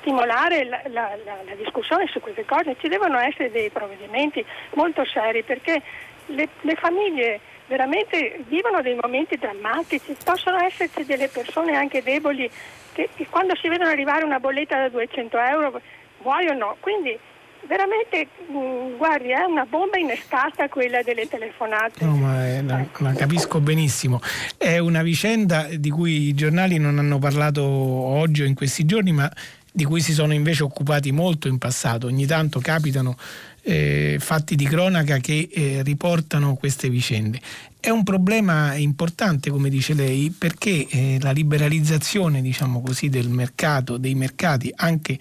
[0.00, 5.04] stimolare la, la, la, la, discussione su queste cose, ci devono essere dei provvedimenti molto
[5.04, 5.82] seri perché
[6.26, 12.50] le, le famiglie veramente vivono dei momenti drammatici, possono esserci delle persone anche deboli
[12.92, 15.80] che, che quando si vedono arrivare una bolletta da 200 euro
[16.22, 17.18] muoiono, quindi
[17.66, 22.04] veramente mm, guardi è una bomba innescata quella delle telefonate.
[22.04, 24.20] No ma è, la, la, capisco benissimo.
[24.56, 29.12] È una vicenda di cui i giornali non hanno parlato oggi o in questi giorni
[29.12, 29.30] ma
[29.72, 32.06] di cui si sono invece occupati molto in passato.
[32.06, 33.16] Ogni tanto capitano
[33.62, 37.40] eh, fatti di cronaca che eh, riportano queste vicende.
[37.78, 43.96] È un problema importante, come dice lei, perché eh, la liberalizzazione diciamo così, del mercato,
[43.96, 45.18] dei mercati, anche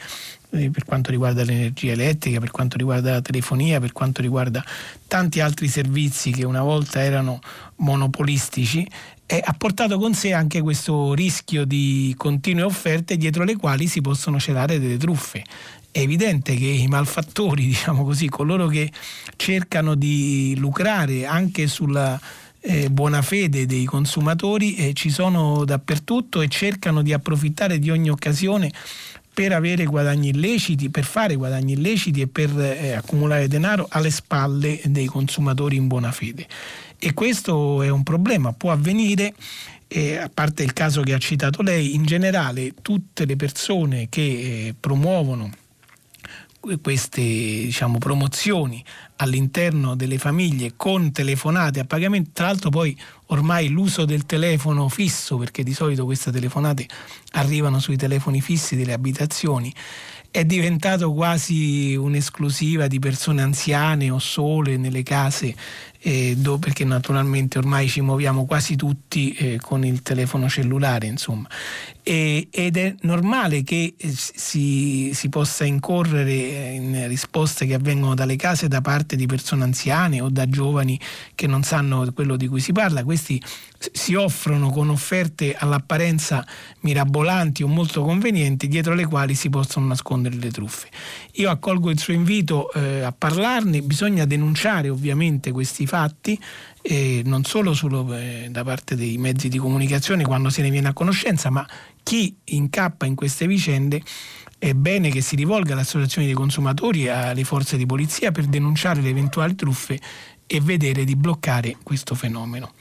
[0.52, 4.64] eh, per quanto riguarda l'energia elettrica, per quanto riguarda la telefonia, per quanto riguarda
[5.08, 7.40] tanti altri servizi che una volta erano
[7.78, 8.88] monopolistici,
[9.26, 14.02] eh, ha portato con sé anche questo rischio di continue offerte dietro le quali si
[14.02, 15.44] possono celare delle truffe.
[15.92, 18.92] È evidente che i malfattori, diciamo così, coloro che
[19.36, 22.20] cercano di lucrare anche sulla
[22.62, 28.10] eh, buona fede dei consumatori eh, ci sono dappertutto e cercano di approfittare di ogni
[28.10, 28.72] occasione
[29.40, 34.82] per avere guadagni illeciti, per fare guadagni illeciti e per eh, accumulare denaro alle spalle
[34.84, 36.46] dei consumatori in buona fede.
[37.00, 39.34] E questo è un problema, può avvenire
[39.88, 44.22] eh, a parte il caso che ha citato lei, in generale tutte le persone che
[44.22, 45.50] eh, promuovono
[46.82, 48.84] queste diciamo, promozioni
[49.18, 52.98] all'interno delle famiglie con telefonate a pagamento, tra l'altro poi
[53.28, 56.88] ormai l'uso del telefono fisso, perché di solito queste telefonate
[57.34, 59.74] arrivano sui telefoni fissi delle abitazioni,
[60.32, 65.56] è diventato quasi un'esclusiva di persone anziane o sole nelle case
[66.02, 71.50] eh, do, perché naturalmente ormai ci muoviamo quasi tutti eh, con il telefono cellulare, insomma.
[72.10, 78.36] E, ed è normale che eh, si, si, possa incorrere in risposte che avvengono dalle
[78.36, 81.00] case da parte di persone anziane o da giovani
[81.36, 83.04] che non sanno quello di cui si parla.
[83.04, 83.40] Questi
[83.92, 86.44] si offrono con offerte all'apparenza
[86.80, 90.88] mirabolanti o molto convenienti dietro le quali si possono nascondere le truffe.
[91.34, 96.40] Io accolgo il suo invito eh, a parlarne, bisogna denunciare ovviamente questi fatti
[96.82, 100.88] eh, non solo, solo eh, da parte dei mezzi di comunicazione quando se ne viene
[100.88, 101.68] a conoscenza, ma
[102.10, 104.02] chi incappa in queste vicende
[104.58, 108.46] è bene che si rivolga alle associazioni dei consumatori e alle forze di polizia per
[108.46, 110.00] denunciare le eventuali truffe
[110.48, 112.74] e vedere di bloccare questo fenomeno.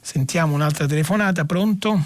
[0.00, 1.98] Sentiamo un'altra telefonata, pronto?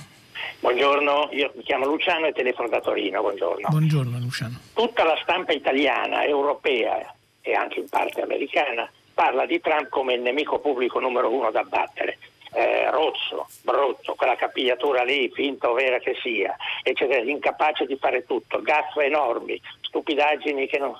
[0.61, 3.69] Buongiorno, io mi chiamo Luciano e telefono da Torino, buongiorno.
[3.69, 4.59] Buongiorno Luciano.
[4.73, 10.23] Tutta la stampa italiana, europea e anche in parte americana parla di Trump come il
[10.23, 12.17] nemico pubblico numero uno da battere.
[12.55, 18.24] Eh, rozzo, brutto, quella capigliatura lì, finta o vera che sia, eccetera, incapace di fare
[18.24, 20.96] tutto, gaffe enormi, stupidaggini che non...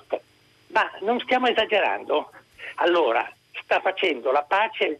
[0.67, 2.29] Ma non stiamo esagerando?
[2.75, 3.25] Allora,
[3.63, 4.99] sta facendo la pace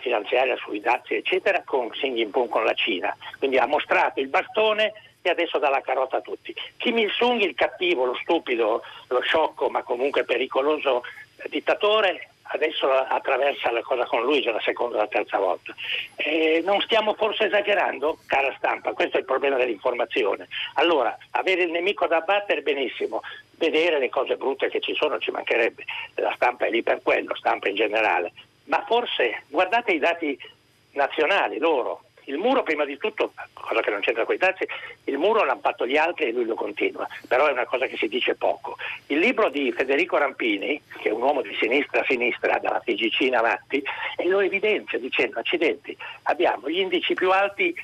[0.00, 4.92] finanziaria sui dazi eccetera con Xi Jinping con la Cina quindi ha mostrato il bastone
[5.20, 9.68] e adesso dà la carota a tutti Kim Il-sung il cattivo, lo stupido, lo sciocco
[9.68, 11.02] ma comunque pericoloso
[11.48, 15.74] dittatore adesso attraversa la cosa con lui già la seconda o la terza volta.
[16.16, 18.92] Eh, non stiamo forse esagerando, cara stampa?
[18.92, 20.48] Questo è il problema dell'informazione.
[20.74, 23.22] Allora, avere il nemico da battere benissimo,
[23.56, 25.84] vedere le cose brutte che ci sono ci mancherebbe,
[26.16, 28.32] la stampa è lì per quello, stampa in generale,
[28.64, 30.38] ma forse guardate i dati
[30.92, 32.02] nazionali loro.
[32.28, 34.66] Il muro prima di tutto, cosa che non c'entra con i dazi,
[35.04, 37.96] il muro l'hanno fatto gli altri e lui lo continua, però è una cosa che
[37.96, 38.76] si dice poco.
[39.06, 43.20] Il libro di Federico Rampini, che è un uomo di sinistra a sinistra, dalla TGC
[43.20, 43.82] in avanti,
[44.26, 47.74] lo evidenzia dicendo accidenti, abbiamo gli indici più alti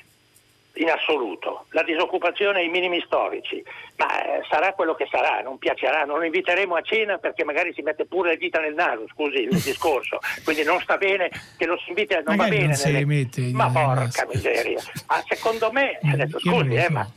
[0.75, 3.63] in assoluto, la disoccupazione ai minimi storici,
[3.97, 7.73] ma eh, sarà quello che sarà, non piacerà, non lo inviteremo a cena perché magari
[7.73, 11.65] si mette pure le dita nel naso, scusi il discorso, quindi non sta bene che
[11.65, 12.77] lo si inviti, non magari va bene.
[12.83, 13.05] Non nelle...
[13.05, 17.09] mette, ma porca miseria, ah, secondo me, adesso scusi, eh, ma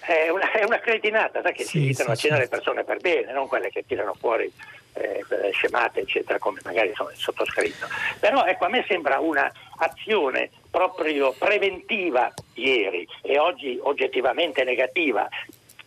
[0.00, 2.40] è una, è una cretinata, sai che sì, si invitano sì, a cena sì.
[2.42, 4.52] le persone per bene, non quelle che tirano fuori
[4.94, 7.86] eh, scemate, eccetera, come magari sono il sottoscritto.
[8.18, 15.28] Però ecco, a me sembra un'azione proprio preventiva ieri e oggi oggettivamente negativa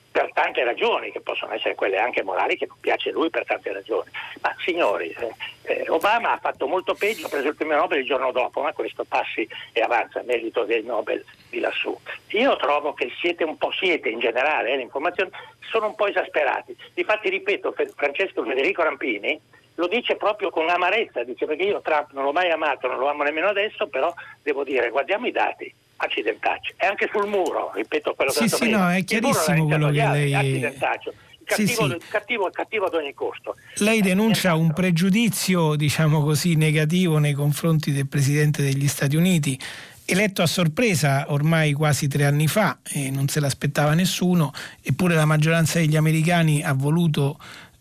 [0.10, 3.74] per tante ragioni, che possono essere quelle anche morali, che non piace lui per tante
[3.74, 4.10] ragioni.
[4.42, 5.34] Ma signori, eh,
[5.64, 8.72] eh, Obama ha fatto molto peggio, ha preso il premio Nobel il giorno dopo, ma
[8.72, 11.96] questo passi e avanza, merito del Nobel di lassù.
[12.30, 15.30] Io trovo che siete un po', siete in generale, eh, le informazioni
[15.70, 16.76] sono un po' esasperati.
[16.94, 19.40] Difatti, ripeto, Francesco Federico Rampini
[19.78, 23.10] lo dice proprio con amarezza, dice perché io Trump non l'ho mai amato, non lo
[23.10, 26.74] amo nemmeno adesso, però devo dire, guardiamo i dati accidentaccio.
[26.78, 28.86] E anche sul muro, ripeto quello che sì, ho detto sì, prima.
[28.86, 30.34] no, è chiarissimo quello che lei...
[30.34, 31.14] Accidentaccio.
[31.44, 32.10] Cattivo, sì, sì.
[32.10, 33.56] Cattivo, cattivo, ad ogni costo.
[33.78, 39.58] Lei denuncia un pregiudizio, diciamo così, negativo nei confronti del Presidente degli Stati Uniti,
[40.04, 44.52] eletto a sorpresa ormai quasi tre anni fa, e non se l'aspettava nessuno,
[44.82, 47.38] eppure la maggioranza degli americani ha voluto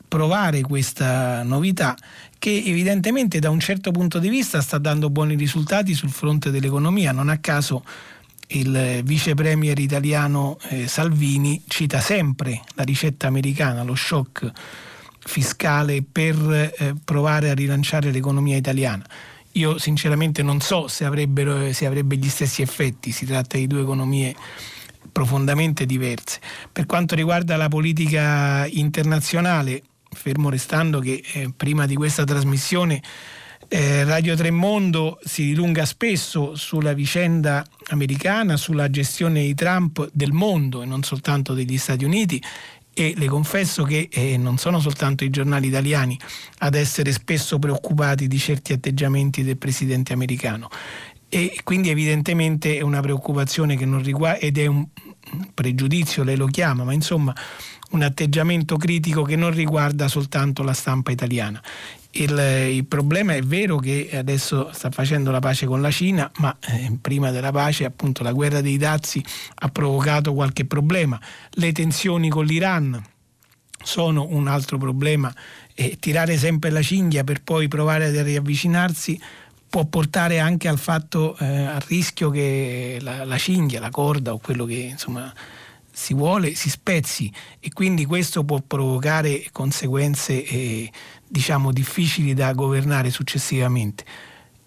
[0.09, 1.97] provare questa novità
[2.39, 7.13] che evidentemente da un certo punto di vista sta dando buoni risultati sul fronte dell'economia.
[7.13, 7.85] Non a caso
[8.49, 14.51] il vice premier italiano eh, Salvini cita sempre la ricetta americana, lo shock
[15.19, 16.37] fiscale per
[16.79, 19.05] eh, provare a rilanciare l'economia italiana.
[19.53, 21.05] Io sinceramente non so se,
[21.73, 24.35] se avrebbe gli stessi effetti, si tratta di due economie
[25.11, 26.41] profondamente diverse.
[26.71, 29.83] Per quanto riguarda la politica internazionale,
[30.17, 33.01] fermo restando che eh, prima di questa trasmissione
[33.69, 40.83] eh, Radio Tremondo si dilunga spesso sulla vicenda americana, sulla gestione di Trump del mondo
[40.83, 42.43] e non soltanto degli Stati Uniti.
[42.99, 46.19] E le confesso che eh, non sono soltanto i giornali italiani
[46.59, 50.71] ad essere spesso preoccupati di certi atteggiamenti del presidente americano.
[51.29, 54.87] E quindi evidentemente è una preoccupazione che non riguarda ed è un
[55.53, 57.35] pregiudizio, lei lo chiama, ma insomma
[57.91, 61.63] un atteggiamento critico che non riguarda soltanto la stampa italiana.
[62.13, 62.31] Il,
[62.73, 66.97] il, problema è vero che adesso sta facendo la pace con la Cina, ma eh,
[67.01, 69.23] prima della pace appunto la guerra dei dazi
[69.57, 71.21] ha provocato qualche problema.
[71.51, 73.03] Le tensioni con l'Iran
[73.83, 75.33] sono un altro problema
[75.75, 79.21] e tirare sempre la cinghia per poi provare a riavvicinarsi
[79.69, 84.39] può portare anche al fatto, eh, al rischio che la, la cinghia, la corda o
[84.39, 85.31] quello che insomma
[85.99, 90.93] si vuole si spezzi e quindi questo può provocare conseguenze eh,
[91.27, 94.05] diciamo difficili da governare successivamente.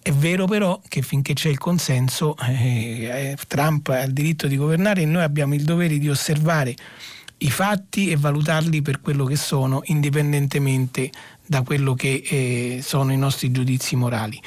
[0.02, 4.56] È vero però che finché c'è il consenso eh, eh, Trump ha il diritto di
[4.56, 6.74] governare e noi abbiamo il dovere di osservare
[7.38, 11.12] i fatti e valutarli per quello che sono indipendentemente
[11.46, 14.42] da quello che eh, sono i nostri giudizi morali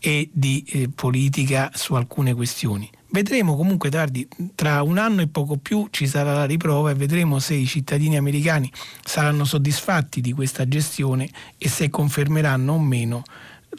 [0.00, 2.90] e di eh, politica su alcune questioni.
[3.14, 7.38] Vedremo comunque tardi, tra un anno e poco più ci sarà la riprova e vedremo
[7.38, 8.68] se i cittadini americani
[9.04, 13.22] saranno soddisfatti di questa gestione e se confermeranno o meno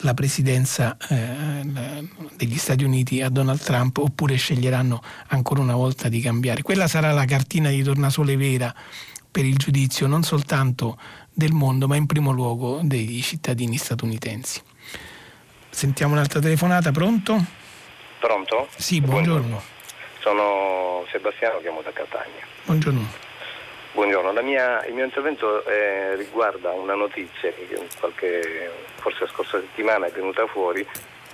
[0.00, 6.22] la presidenza eh, degli Stati Uniti a Donald Trump oppure sceglieranno ancora una volta di
[6.22, 6.62] cambiare.
[6.62, 8.74] Quella sarà la cartina di tornasole vera
[9.30, 10.98] per il giudizio non soltanto
[11.30, 14.62] del mondo ma in primo luogo degli cittadini statunitensi.
[15.68, 17.65] Sentiamo un'altra telefonata, pronto?
[18.18, 18.68] Pronto?
[18.76, 19.40] Sì, buongiorno.
[19.40, 19.74] buongiorno.
[20.20, 22.44] Sono Sebastiano, chiamo da Catania.
[22.64, 23.24] Buongiorno.
[23.92, 27.66] Buongiorno, mia, il mio intervento eh, riguarda una notizia che
[27.98, 30.86] qualche, forse la scorsa settimana è venuta fuori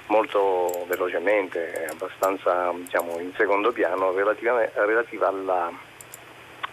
[0.06, 5.72] molto velocemente, abbastanza diciamo, in secondo piano, relativa, relativa alla,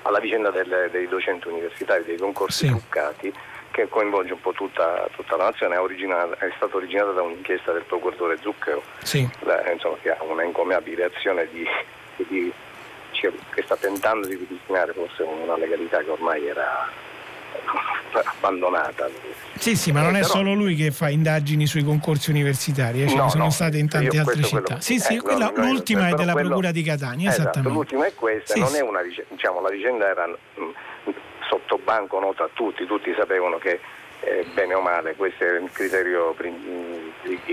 [0.04, 2.72] alla, vicenda del, dei docenti universitari, dei concorsi sì.
[2.72, 3.34] truccati
[3.72, 7.84] che coinvolge un po' tutta, tutta la nazione, è, è, stata originata da un'inchiesta del
[7.84, 9.28] procuratore Zucchero, sì.
[9.42, 11.66] la, insomma, che ha una incommiabile azione di,
[12.28, 12.52] di,
[13.12, 16.90] che sta tentando di ripristinare forse una legalità che ormai era
[18.12, 19.08] abbandonata.
[19.58, 23.08] Sì, sì, ma non è solo lui che fa indagini sui concorsi universitari, eh?
[23.08, 24.62] ce no, ne sono no, state in tante altre città.
[24.62, 27.78] Quello, sì, sì, eh, quella, no, l'ultima è della quello, Procura di Catania, esatto, esattamente.
[27.78, 31.12] L'ultima è questa, sì, non è una diciamo, la vicenda era mh,
[31.50, 33.80] sotto banco nota a tutti, tutti sapevano che
[34.22, 35.70] eh, bene o male questi erano i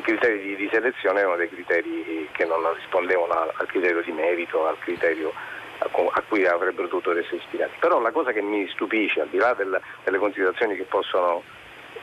[0.03, 4.67] criteri di, di, selezione erano dei criteri che non rispondevano al, al criterio di merito,
[4.67, 5.33] al criterio
[5.79, 7.77] a, a, cui avrebbero dovuto essere ispirati.
[7.79, 11.43] Però la cosa che mi stupisce, al di là del, delle considerazioni che possono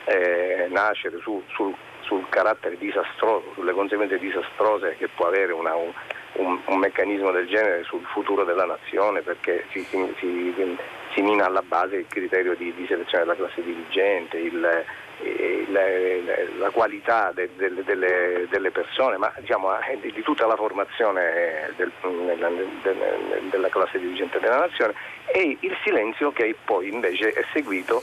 [0.04, 5.92] eh, nascere su, sul, sul, carattere disastroso, sulle conseguenze disastrose che può avere una, un,
[6.34, 10.76] un, un, meccanismo del genere sul futuro della nazione perché si, si, si,
[11.14, 15.80] si mina alla base il criterio di, di selezione della classe dirigente, il, la,
[16.58, 21.90] la, qualità de, de, delle, delle, persone, ma diciamo, eh, di, tutta la formazione del,
[22.02, 22.50] della,
[23.50, 24.94] della classe dirigente della nazione
[25.26, 28.02] e il silenzio che poi invece è seguito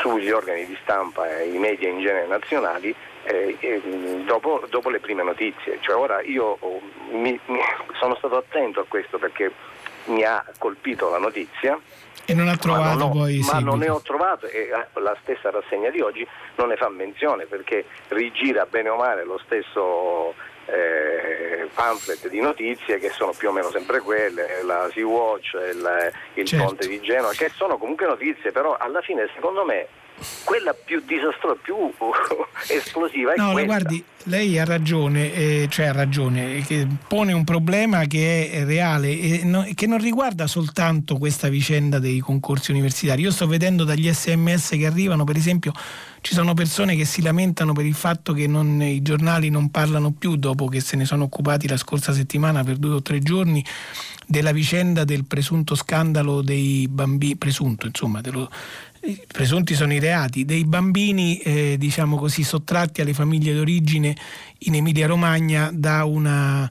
[0.00, 3.80] sugli organi di stampa e i media in genere nazionali eh, eh,
[4.24, 5.78] dopo, dopo, le prime notizie.
[5.80, 7.60] Cioè ora io oh, mi, mi
[7.98, 9.52] sono stato attento a questo perché
[10.04, 11.78] mi ha colpito la notizia
[12.30, 15.00] e non ha trovato ma non ho, poi Ma non ne ho trovato e eh,
[15.00, 16.26] la stessa rassegna di oggi
[16.56, 20.34] non ne fa menzione perché rigira bene o male lo stesso
[20.66, 26.46] eh, pamphlet di notizie che sono più o meno sempre quelle, la Sea-Watch, il, il
[26.46, 26.64] certo.
[26.64, 29.88] ponte di Genova, che sono comunque notizie, però alla fine secondo me
[30.44, 31.76] quella più disastrosa, più
[32.68, 33.66] esplosiva è no, questa.
[33.66, 36.64] guardi, lei ha ragione, eh, cioè ha ragione,
[37.08, 42.18] pone un problema che è reale e no, che non riguarda soltanto questa vicenda dei
[42.18, 43.22] concorsi universitari.
[43.22, 45.72] Io sto vedendo dagli sms che arrivano, per esempio,
[46.20, 50.12] ci sono persone che si lamentano per il fatto che non, i giornali non parlano
[50.12, 53.64] più dopo che se ne sono occupati la scorsa settimana per due o tre giorni
[54.26, 58.48] della vicenda del presunto scandalo dei bambini, presunto insomma, dello,
[59.26, 64.14] presunti sono i reati, dei bambini eh, diciamo così, sottratti alle famiglie d'origine
[64.58, 66.70] in Emilia Romagna da una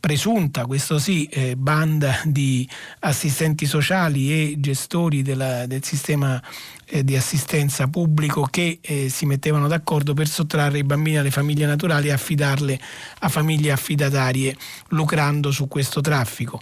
[0.00, 2.66] presunta, questo sì, eh, banda di
[3.00, 6.42] assistenti sociali e gestori della, del sistema
[6.86, 11.66] eh, di assistenza pubblico che eh, si mettevano d'accordo per sottrarre i bambini alle famiglie
[11.66, 12.80] naturali e affidarle
[13.20, 14.56] a famiglie affidatarie,
[14.88, 16.60] lucrando su questo traffico.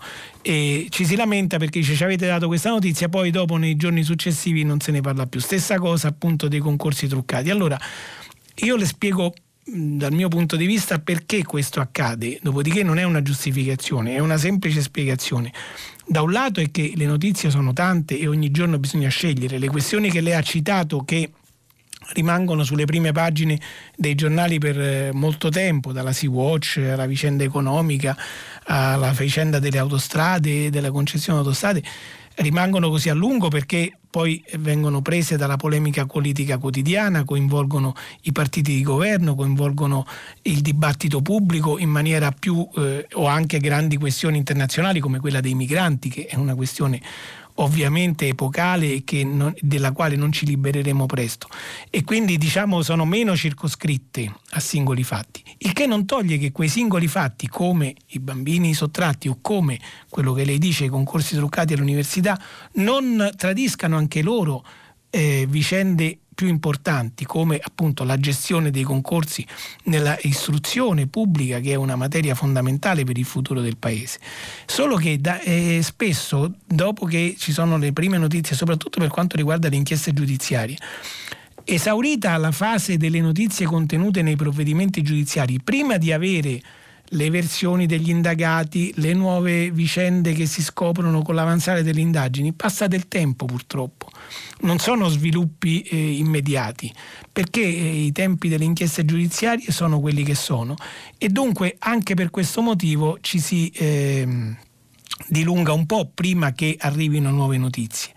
[0.49, 4.03] E ci si lamenta perché dice ci avete dato questa notizia, poi dopo nei giorni
[4.03, 5.40] successivi non se ne parla più.
[5.40, 7.51] Stessa cosa appunto dei concorsi truccati.
[7.51, 7.78] Allora,
[8.55, 13.20] io le spiego dal mio punto di vista perché questo accade, dopodiché non è una
[13.20, 15.53] giustificazione, è una semplice spiegazione.
[16.07, 19.59] Da un lato è che le notizie sono tante e ogni giorno bisogna scegliere.
[19.59, 21.30] Le questioni che lei ha citato che
[22.12, 23.61] rimangono sulle prime pagine
[23.96, 28.16] dei giornali per eh, molto tempo, dalla Sea-Watch alla vicenda economica,
[28.64, 31.82] alla vicenda delle autostrade, della concessione autostrade,
[32.36, 38.74] rimangono così a lungo perché poi vengono prese dalla polemica politica quotidiana, coinvolgono i partiti
[38.74, 40.07] di governo, coinvolgono
[40.42, 45.55] il dibattito pubblico in maniera più eh, o anche grandi questioni internazionali come quella dei
[45.55, 47.01] migranti, che è una questione
[47.61, 51.48] ovviamente epocale e non, della quale non ci libereremo presto.
[51.90, 56.68] E quindi diciamo sono meno circoscritte a singoli fatti, il che non toglie che quei
[56.68, 59.78] singoli fatti come i bambini sottratti o come
[60.09, 62.40] quello che lei dice i concorsi truccati all'università
[62.74, 64.64] non tradiscano anche loro
[65.11, 69.45] eh, vicende più importanti come appunto la gestione dei concorsi
[69.86, 74.20] nella istruzione pubblica che è una materia fondamentale per il futuro del paese.
[74.64, 79.36] Solo che da, eh, spesso dopo che ci sono le prime notizie, soprattutto per quanto
[79.36, 80.76] riguarda le inchieste giudiziarie,
[81.64, 86.62] esaurita la fase delle notizie contenute nei provvedimenti giudiziari, prima di avere
[87.11, 92.86] le versioni degli indagati, le nuove vicende che si scoprono con l'avanzare delle indagini, passa
[92.86, 94.11] del tempo purtroppo.
[94.61, 96.92] Non sono sviluppi eh, immediati,
[97.32, 100.74] perché eh, i tempi delle inchieste giudiziarie sono quelli che sono.
[101.16, 104.56] E dunque anche per questo motivo ci si eh,
[105.28, 108.12] dilunga un po' prima che arrivino nuove notizie.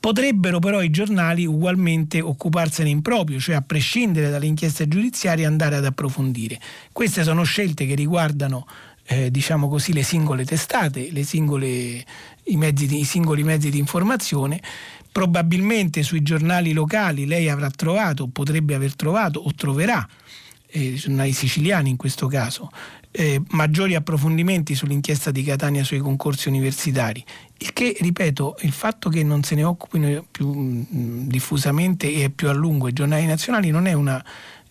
[0.00, 5.76] Potrebbero però i giornali ugualmente occuparsene in proprio, cioè a prescindere dalle inchieste giudiziarie andare
[5.76, 6.60] ad approfondire.
[6.92, 8.66] Queste sono scelte che riguardano
[9.06, 14.60] eh, diciamo così, le singole testate, le singole, i, di, i singoli mezzi di informazione
[15.10, 20.06] probabilmente sui giornali locali lei avrà trovato, potrebbe aver trovato o troverà,
[20.70, 22.70] eh, giornali siciliani in questo caso,
[23.10, 27.24] eh, maggiori approfondimenti sull'inchiesta di Catania sui concorsi universitari.
[27.58, 32.30] Il che, ripeto, il fatto che non se ne occupino più mh, mm, diffusamente e
[32.30, 34.24] più a lungo i giornali nazionali non è una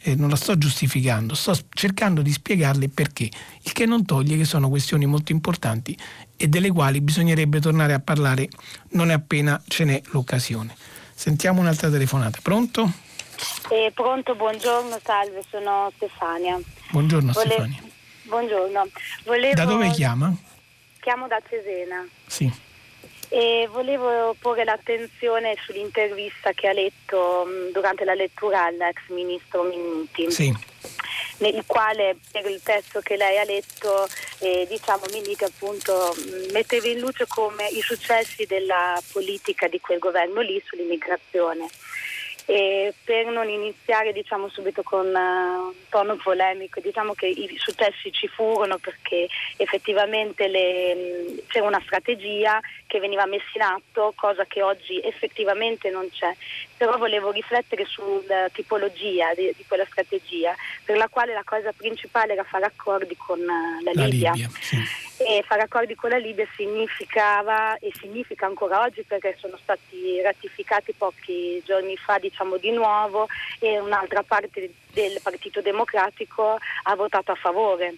[0.03, 3.29] eh, non la sto giustificando, sto cercando di spiegarle perché,
[3.63, 5.97] il che non toglie che sono questioni molto importanti
[6.37, 8.47] e delle quali bisognerebbe tornare a parlare
[8.91, 10.75] non appena ce n'è l'occasione.
[11.13, 12.39] Sentiamo un'altra telefonata.
[12.41, 12.89] Pronto?
[13.69, 16.59] Eh, pronto, buongiorno, salve, sono Stefania.
[16.91, 17.45] Buongiorno Vole...
[17.45, 17.86] Stefania.
[18.27, 18.87] Buongiorno.
[19.23, 19.55] Volevo...
[19.55, 20.33] Da dove chiama?
[20.99, 22.05] Chiamo da Cesena.
[22.25, 22.51] Sì.
[23.29, 30.31] E volevo porre l'attenzione sull'intervista che ha letto mm, durante la lettura all'ex ministro Minuti.
[30.31, 30.75] Sì
[31.39, 34.07] nel quale per il testo che lei ha letto
[34.39, 39.99] eh, diciamo Minniti appunto mm, metteva in luce come i successi della politica di quel
[39.99, 41.67] governo lì sull'immigrazione
[42.49, 48.09] E per non iniziare diciamo, subito con uh, un tono polemico, diciamo che i successi
[48.13, 54.61] ci furono perché effettivamente le, c'era una strategia che veniva messa in atto, cosa che
[54.61, 56.33] oggi effettivamente non c'è.
[56.77, 62.33] Però volevo riflettere sulla tipologia di, di quella strategia, per la quale la cosa principale
[62.33, 64.31] era fare accordi con uh, la, la Libia.
[64.31, 65.05] Libia sì.
[65.19, 70.93] E fare accordi con la Libia significava e significa ancora oggi perché sono stati ratificati
[70.93, 73.27] pochi giorni fa diciamo di nuovo
[73.59, 77.95] e un'altra parte del Partito Democratico ha votato a favore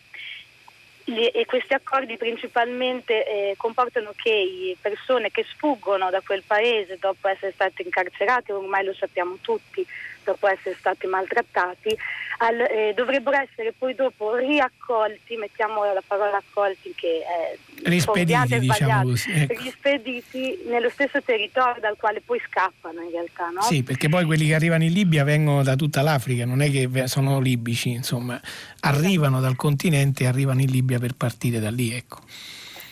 [1.17, 7.51] e questi accordi principalmente eh, comportano che persone che sfuggono da quel paese dopo essere
[7.53, 9.85] state incarcerate, ormai lo sappiamo tutti,
[10.23, 11.97] dopo essere stati maltrattati,
[12.39, 19.03] al, eh, dovrebbero essere poi dopo riaccolti, mettiamo la parola accolti che è rispediti, diciamo
[19.03, 19.61] così, ecco.
[19.61, 23.49] rispediti nello stesso territorio dal quale poi scappano in realtà.
[23.49, 23.61] No?
[23.61, 27.07] Sì, perché poi quelli che arrivano in Libia vengono da tutta l'Africa, non è che
[27.07, 28.39] sono libici, insomma,
[28.81, 32.19] arrivano dal continente e arrivano in Libia per partire da lì, ecco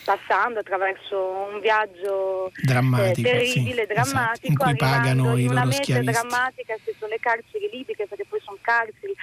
[0.08, 4.48] passando attraverso un viaggio drammatico, eh, terribile, sì, drammatico, esatto.
[4.48, 6.12] in cui pagano in una schiavisti.
[6.12, 9.14] drammatica che sono le carceri libiche perché poi sono carceri.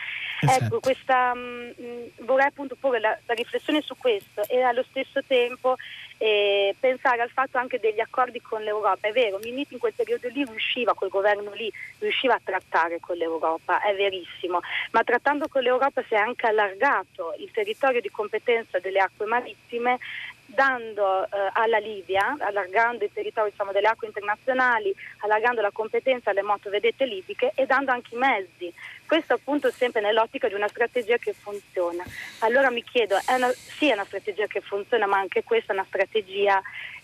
[0.41, 0.65] Esatto.
[0.65, 5.77] Ecco, questa, mh, vorrei appunto porre la, la, riflessione su questo e allo stesso tempo
[6.19, 9.09] eh, pensare al fatto anche degli accordi con l'Europa.
[9.09, 13.17] È vero, Minniti in quel periodo lì riusciva, quel governo lì, riusciva a trattare con
[13.17, 18.79] l'Europa, è verissimo, ma trattando con l'Europa si è anche allargato il territorio di competenza
[18.81, 19.99] delle acque marittime
[20.47, 26.43] dando eh, alla Libia, allargando il territorio diciamo, delle acque internazionali, allargando la competenza alle
[26.43, 28.73] motovedette libiche e dando anche i mezzi.
[29.07, 32.05] Questo appunto sempre nell'ottica di una strategia che funziona.
[32.41, 35.77] Allora mi chiedo, è una, sì è una strategia che funziona, ma anche questa è
[35.77, 36.61] una strategia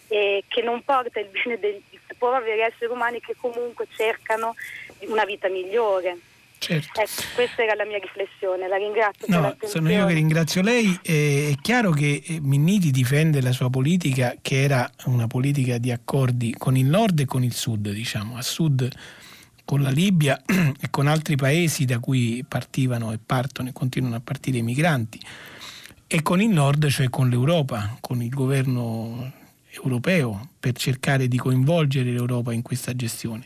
[0.08, 1.82] eh, che non porta il bene degli
[2.18, 4.54] poveri esseri umani che comunque cercano
[5.00, 6.18] una vita migliore.
[6.60, 7.00] Certo.
[7.00, 10.96] Ecco, questa era la mia riflessione, la ringrazio no, Sono io che ringrazio lei.
[11.00, 16.54] Eh, è chiaro che Minniti difende la sua politica, che era una politica di accordi
[16.58, 18.36] con il nord e con il sud, diciamo.
[18.36, 18.86] A sud
[19.64, 24.20] con la Libia e con altri paesi da cui partivano e partono e continuano a
[24.22, 25.18] partire i migranti,
[26.06, 29.32] e con il nord, cioè con l'Europa, con il governo
[29.72, 33.44] europeo per cercare di coinvolgere l'Europa in questa gestione.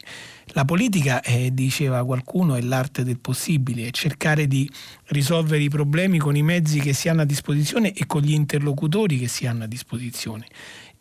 [0.48, 4.70] La politica, eh, diceva qualcuno, è l'arte del possibile, è cercare di
[5.06, 9.18] risolvere i problemi con i mezzi che si hanno a disposizione e con gli interlocutori
[9.18, 10.46] che si hanno a disposizione.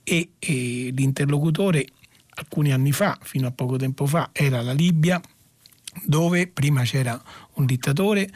[0.03, 1.85] E, e l'interlocutore
[2.35, 5.21] alcuni anni fa, fino a poco tempo fa, era la Libia,
[6.05, 7.21] dove prima c'era
[7.53, 8.29] un dittatore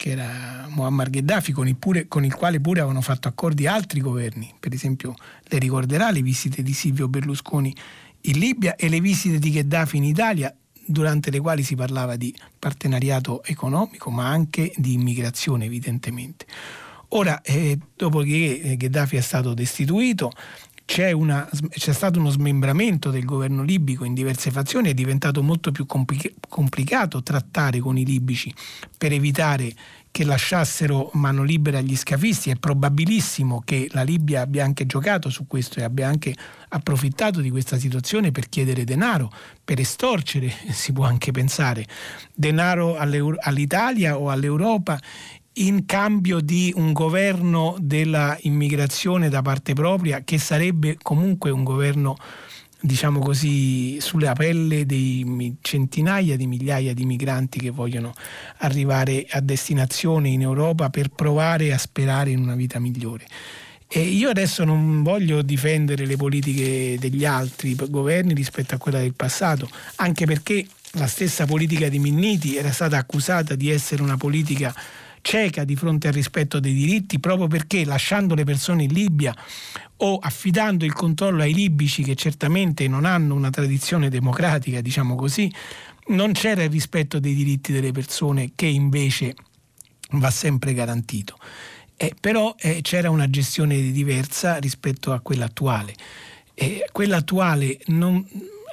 [0.00, 4.00] che era Muammar Gheddafi, con il, pure, con il, quale pure avevano fatto accordi altri
[4.00, 4.50] governi.
[4.58, 5.14] Per esempio,
[5.48, 7.76] lei ricorderà le visite di Silvio Berlusconi
[8.22, 10.56] in Libia e le visite di Gheddafi in Italia,
[10.86, 16.46] durante le quali si parlava di partenariato economico, ma anche di immigrazione, evidentemente.
[17.08, 20.32] Ora, eh, dopo che Gheddafi è stato destituito,
[20.90, 25.70] c'è, una, c'è, stato uno smembramento del governo libico in diverse fazioni, è diventato molto
[25.70, 28.52] più complicato trattare con i libici
[28.98, 29.72] per evitare
[30.10, 32.50] che lasciassero mano libera agli scafisti.
[32.50, 36.34] È probabilissimo che la Libia abbia anche giocato su questo e abbia anche
[36.70, 41.86] approfittato di questa situazione per chiedere denaro, per estorcere, si può anche pensare,
[42.34, 45.00] denaro all'Italia o all'Europa
[45.60, 52.16] in cambio di un governo della immigrazione da parte propria che sarebbe comunque un governo
[52.82, 58.14] diciamo così sulla pelle di centinaia di migliaia di migranti che vogliono
[58.58, 63.26] arrivare a destinazione in Europa per provare a sperare in una vita migliore.
[63.86, 69.14] E io adesso non voglio difendere le politiche degli altri governi rispetto a quella del
[69.14, 74.74] passato, anche perché la stessa politica di Minniti era stata accusata di essere una politica
[75.22, 79.34] cieca di fronte al rispetto dei diritti proprio perché lasciando le persone in Libia
[79.98, 85.52] o affidando il controllo ai libici che certamente non hanno una tradizione democratica, diciamo così,
[86.08, 89.34] non c'era il rispetto dei diritti delle persone che invece
[90.12, 91.38] va sempre garantito.
[91.96, 95.94] Eh, però eh, c'era una gestione diversa rispetto a quella attuale.
[96.54, 98.26] Eh, quella attuale non,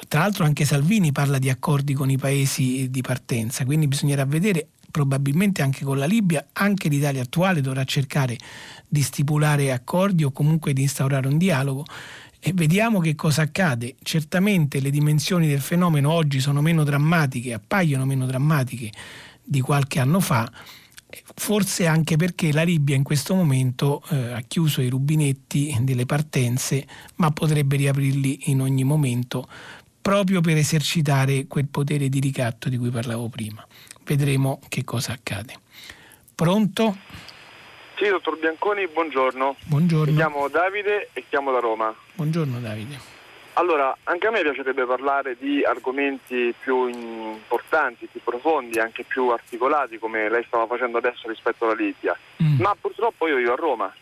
[0.07, 4.69] tra l'altro anche Salvini parla di accordi con i paesi di partenza, quindi bisognerà vedere
[4.89, 8.37] probabilmente anche con la Libia, anche l'Italia attuale dovrà cercare
[8.87, 11.85] di stipulare accordi o comunque di instaurare un dialogo
[12.39, 13.95] e vediamo che cosa accade.
[14.01, 18.91] Certamente le dimensioni del fenomeno oggi sono meno drammatiche, appaiono meno drammatiche
[19.43, 20.49] di qualche anno fa,
[21.35, 26.85] forse anche perché la Libia in questo momento eh, ha chiuso i rubinetti delle partenze,
[27.15, 29.47] ma potrebbe riaprirli in ogni momento
[30.01, 33.65] proprio per esercitare quel potere di ricatto di cui parlavo prima.
[34.07, 35.53] Vedremo che cosa accade.
[36.33, 36.95] Pronto?
[37.97, 39.57] Sì, dottor Bianconi, buongiorno.
[39.65, 40.11] Buongiorno.
[40.11, 41.93] Mi chiamo Davide e chiamo da Roma.
[42.13, 42.97] Buongiorno Davide.
[43.55, 49.97] Allora, anche a me piacerebbe parlare di argomenti più importanti, più profondi, anche più articolati,
[49.99, 52.17] come lei stava facendo adesso rispetto alla Libia.
[52.41, 52.61] Mm.
[52.61, 53.93] Ma purtroppo io vivo a Roma.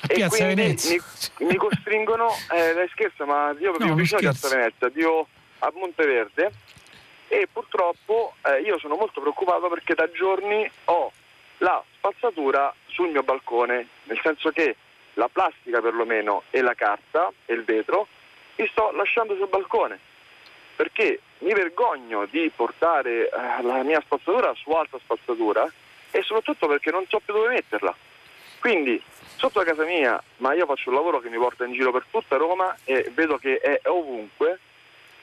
[0.00, 1.02] A Piazza Venezia.
[1.40, 5.28] Mi, mi costringono, eh, lei scherza, ma io vivo no, vicino a Piazza Venezia, vivo
[5.58, 6.52] a Monteverde
[7.28, 11.12] e purtroppo eh, io sono molto preoccupato perché da giorni ho
[11.58, 14.76] la spazzatura sul mio balcone, nel senso che
[15.14, 18.06] la plastica perlomeno e la carta e il vetro
[18.56, 19.98] li sto lasciando sul balcone
[20.76, 25.70] perché mi vergogno di portare eh, la mia spazzatura su alta spazzatura
[26.10, 27.94] e soprattutto perché non so più dove metterla.
[28.60, 29.02] Quindi
[29.36, 32.04] sotto la casa mia, ma io faccio un lavoro che mi porta in giro per
[32.10, 34.60] tutta Roma e vedo che è ovunque,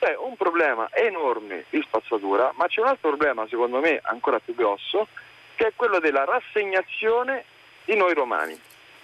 [0.03, 4.53] c'è un problema enorme di spazzatura, ma c'è un altro problema secondo me ancora più
[4.53, 5.07] grosso,
[5.55, 7.45] che è quello della rassegnazione
[7.85, 8.59] di noi romani.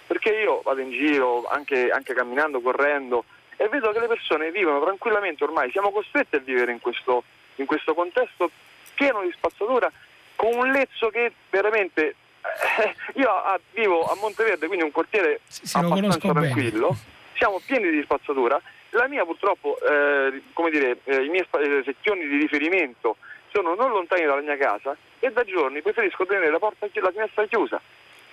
[0.06, 3.24] Perché io vado in giro anche, anche camminando, correndo,
[3.56, 7.24] e vedo che le persone vivono tranquillamente ormai, siamo costretti a vivere in questo,
[7.56, 8.50] in questo contesto
[8.94, 9.90] pieno di spazzatura
[10.34, 15.62] con un lezzo che veramente eh, io a, vivo a Monteverde, quindi un quartiere sì,
[15.76, 17.00] abbastanza tranquillo, bene.
[17.36, 18.60] siamo pieni di spazzatura.
[18.90, 23.16] La mia purtroppo, eh, come dire, eh, i miei eh, sezioni di riferimento
[23.52, 27.46] sono non lontani dalla mia casa e da giorni preferisco tenere la porta la finestra
[27.46, 27.80] chiusa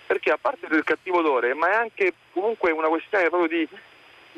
[0.05, 3.67] perché a parte del cattivo odore, ma è anche comunque una questione proprio di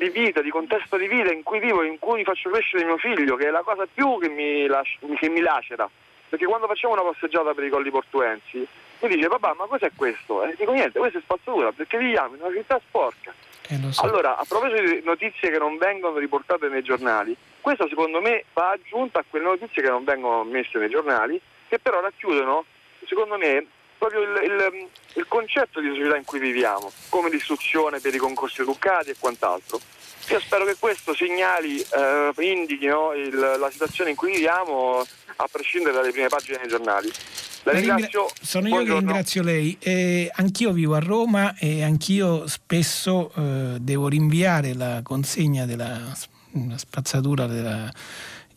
[0.00, 3.36] di vita, di contesto di vita in cui vivo, in cui faccio crescere mio figlio,
[3.36, 5.88] che è la cosa più che mi, lasci, che mi lacera.
[6.26, 8.66] Perché quando facciamo una passeggiata per i colli portuensi,
[9.00, 10.42] mi dice papà ma cos'è questo?
[10.44, 13.34] E dico niente, questa è spazzatura perché viviamo in una città sporca.
[13.68, 14.02] Eh, so.
[14.02, 18.70] Allora, a proposito di notizie che non vengono riportate nei giornali, questa secondo me va
[18.70, 22.64] aggiunta a quelle notizie che non vengono messe nei giornali, che però racchiudono,
[23.06, 23.66] secondo me,
[23.96, 28.62] proprio il, il, il, concetto di società in cui viviamo, come l'istruzione per i concorsi
[28.62, 29.78] educati e quant'altro.
[30.30, 35.04] Io spero che questo segnali, eh, indichino il, la situazione in cui viviamo
[35.36, 37.10] a prescindere dalle prime pagine dei giornali.
[37.64, 38.30] La ringrazio.
[38.40, 39.76] Sono io che ringrazio lei.
[39.80, 46.16] Eh, anch'io vivo a Roma e anch'io spesso eh, devo rinviare la consegna della
[46.76, 47.92] spazzatura della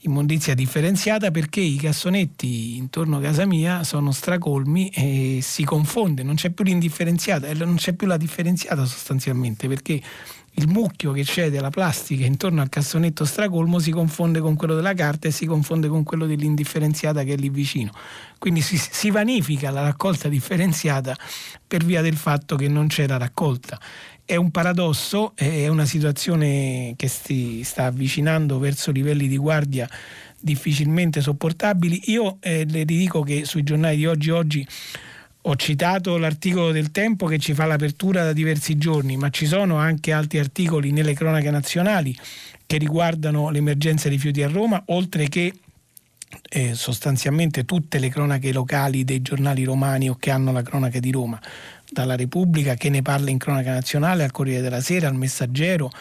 [0.05, 6.35] immondizia differenziata perché i cassonetti intorno a casa mia sono stracolmi e si confonde, non
[6.35, 10.01] c'è più l'indifferenziata, eh, non c'è più la differenziata sostanzialmente perché
[10.55, 14.93] il mucchio che c'è della plastica intorno al cassonetto stracolmo si confonde con quello della
[14.93, 17.91] carta e si confonde con quello dell'indifferenziata che è lì vicino.
[18.37, 21.15] Quindi si, si vanifica la raccolta differenziata
[21.65, 23.79] per via del fatto che non c'era raccolta
[24.25, 29.87] è un paradosso, è una situazione che si sta avvicinando verso livelli di guardia
[30.39, 32.03] difficilmente sopportabili.
[32.05, 34.67] Io eh, le dico che sui giornali di oggi oggi
[35.45, 39.77] ho citato l'articolo del Tempo che ci fa l'apertura da diversi giorni, ma ci sono
[39.77, 42.15] anche altri articoli nelle cronache nazionali
[42.65, 45.53] che riguardano l'emergenza rifiuti a Roma, oltre che
[46.49, 51.11] eh, sostanzialmente tutte le cronache locali dei giornali romani o che hanno la cronaca di
[51.11, 51.39] Roma
[51.89, 55.91] dalla Repubblica che ne parla in cronaca nazionale, al Corriere della Sera, al Messaggero,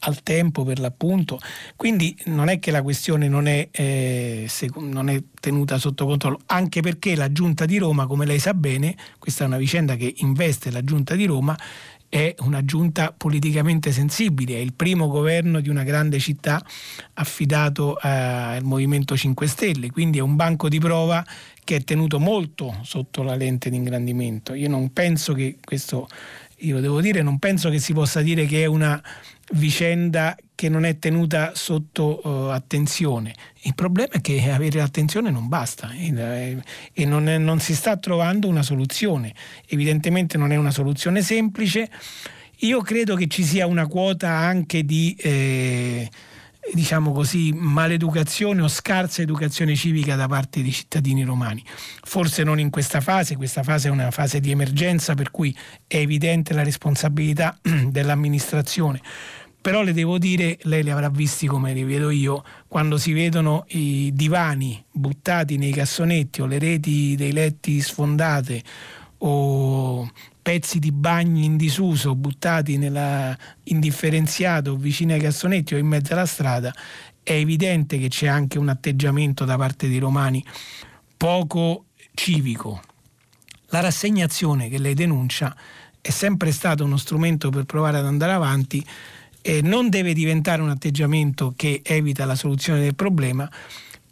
[0.00, 1.38] al tempo per l'appunto.
[1.74, 6.80] Quindi non è che la questione non è, eh, non è, tenuta sotto controllo, anche
[6.80, 10.70] perché la Giunta di Roma, come lei sa bene, questa è una vicenda che investe
[10.70, 11.56] la Giunta di Roma,
[12.08, 16.64] è una giunta politicamente sensibile, è il primo governo di una grande città
[17.14, 21.24] affidato eh, al Movimento 5 Stelle, quindi è un banco di prova
[21.64, 24.54] che è tenuto molto sotto la lente di ingrandimento.
[24.54, 26.06] Io non penso che questo,
[26.58, 29.02] io lo devo dire, non penso che si possa dire che è una
[29.52, 33.34] vicenda che non è tenuta sotto uh, attenzione.
[33.62, 36.56] Il problema è che avere attenzione non basta e,
[36.92, 39.34] e non, è, non si sta trovando una soluzione.
[39.68, 41.90] Evidentemente non è una soluzione semplice.
[42.60, 45.14] Io credo che ci sia una quota anche di...
[45.18, 46.08] Eh,
[46.72, 51.62] diciamo così, maleducazione o scarsa educazione civica da parte dei cittadini romani.
[52.02, 55.56] Forse non in questa fase, questa fase è una fase di emergenza per cui
[55.86, 59.00] è evidente la responsabilità dell'amministrazione.
[59.60, 63.64] Però le devo dire, lei li avrà visti come li vedo io, quando si vedono
[63.70, 68.62] i divani buttati nei cassonetti o le reti dei letti sfondate
[69.18, 70.08] o
[70.46, 76.24] pezzi di bagni in disuso buttati nella indifferenziato vicino ai cassonetti o in mezzo alla
[76.24, 76.72] strada,
[77.24, 80.44] è evidente che c'è anche un atteggiamento da parte dei romani
[81.16, 82.80] poco civico.
[83.70, 85.52] La rassegnazione che lei denuncia
[86.00, 88.86] è sempre stato uno strumento per provare ad andare avanti
[89.42, 93.50] eh, non deve diventare un atteggiamento che evita la soluzione del problema,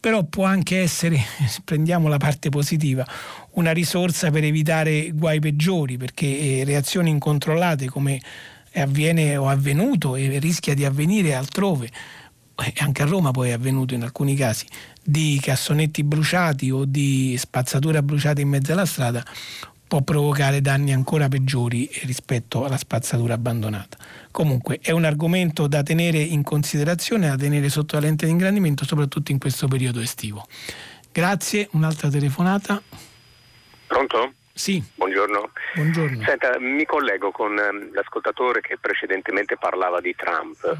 [0.00, 1.16] però può anche essere,
[1.62, 3.06] prendiamo la parte positiva,
[3.54, 8.20] una risorsa per evitare guai peggiori, perché eh, reazioni incontrollate come
[8.74, 11.88] avviene o è avvenuto e rischia di avvenire altrove,
[12.78, 14.66] anche a Roma poi è avvenuto in alcuni casi,
[15.02, 19.24] di cassonetti bruciati o di spazzatura bruciata in mezzo alla strada,
[19.86, 23.96] può provocare danni ancora peggiori rispetto alla spazzatura abbandonata.
[24.30, 28.84] Comunque è un argomento da tenere in considerazione, da tenere sotto la lente di ingrandimento,
[28.84, 30.46] soprattutto in questo periodo estivo.
[31.12, 32.82] Grazie, un'altra telefonata.
[33.88, 34.34] Pronto?
[34.56, 34.80] Sì.
[34.94, 35.50] Buongiorno.
[35.74, 36.22] Buongiorno.
[36.22, 40.76] Senta, mi collego con ehm, l'ascoltatore che precedentemente parlava di Trump.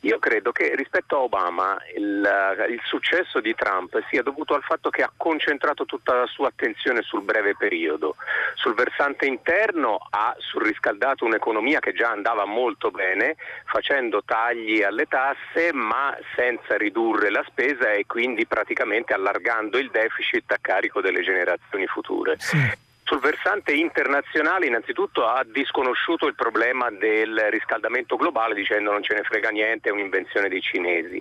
[0.00, 4.62] Io credo che rispetto a Obama il, eh, il, successo di Trump sia dovuto al
[4.62, 8.16] fatto che ha concentrato tutta la sua attenzione sul breve periodo.
[8.54, 13.36] Sul versante interno ha surriscaldato un'economia che già andava molto bene,
[13.66, 20.50] facendo tagli alle tasse ma senza ridurre la spesa e quindi praticamente allargando il deficit
[20.50, 22.36] a carico delle generazioni future.
[22.38, 22.86] Sì.
[23.08, 29.22] Sul versante internazionale innanzitutto ha disconosciuto il problema del riscaldamento globale dicendo non ce ne
[29.22, 31.18] frega niente, è un'invenzione dei cinesi.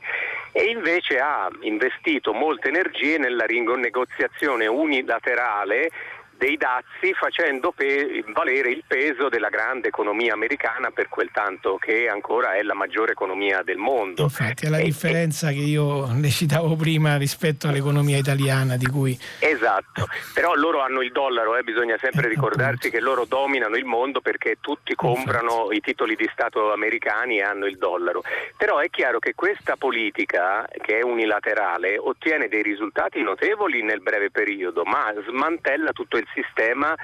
[0.52, 5.90] E invece ha investito molte energie nella rinegoziazione unilaterale
[6.38, 12.08] dei dazi facendo pe- valere il peso della grande economia americana per quel tanto che
[12.08, 14.24] ancora è la maggiore economia del mondo.
[14.24, 15.54] Infatti è la e, differenza e...
[15.54, 19.18] che io ne citavo prima rispetto all'economia italiana di cui...
[19.40, 22.98] Esatto, però loro hanno il dollaro, eh, bisogna sempre eh, ricordarsi appunto.
[22.98, 25.76] che loro dominano il mondo perché tutti comprano Infatti.
[25.76, 28.22] i titoli di Stato americani e hanno il dollaro.
[28.56, 34.30] Però è chiaro che questa politica che è unilaterale ottiene dei risultati notevoli nel breve
[34.30, 36.96] periodo, ma smantella tutto il sistema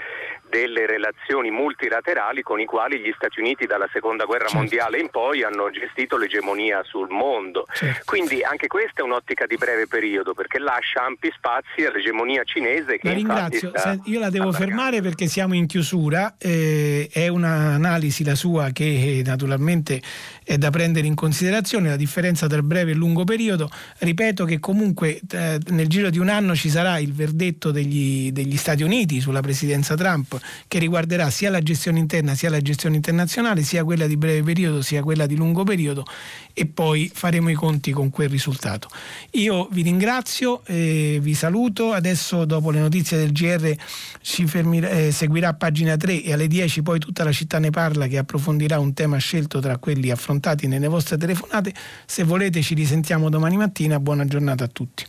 [0.53, 4.57] delle relazioni multilaterali con i quali gli Stati Uniti dalla seconda guerra certo.
[4.57, 7.65] mondiale in poi hanno gestito l'egemonia sul mondo.
[7.73, 8.03] Certo.
[8.05, 13.07] Quindi anche questa è un'ottica di breve periodo perché lascia ampi spazi all'egemonia cinese che
[13.07, 13.71] la ringrazio,
[14.03, 19.21] io la devo fermare perché siamo in chiusura, eh, è un'analisi la sua che eh,
[19.25, 20.01] naturalmente
[20.43, 23.69] è da prendere in considerazione, la differenza tra breve e lungo periodo.
[23.97, 28.57] Ripeto che comunque eh, nel giro di un anno ci sarà il verdetto degli, degli
[28.57, 33.63] Stati Uniti sulla presidenza Trump che riguarderà sia la gestione interna sia la gestione internazionale,
[33.63, 36.05] sia quella di breve periodo sia quella di lungo periodo
[36.53, 38.87] e poi faremo i conti con quel risultato.
[39.31, 43.75] Io vi ringrazio, eh, vi saluto, adesso dopo le notizie del GR
[44.21, 48.07] ci fermi, eh, seguirà pagina 3 e alle 10 poi tutta la città ne parla
[48.07, 51.73] che approfondirà un tema scelto tra quelli affrontati nelle vostre telefonate.
[52.05, 55.05] Se volete ci risentiamo domani mattina, buona giornata a tutti.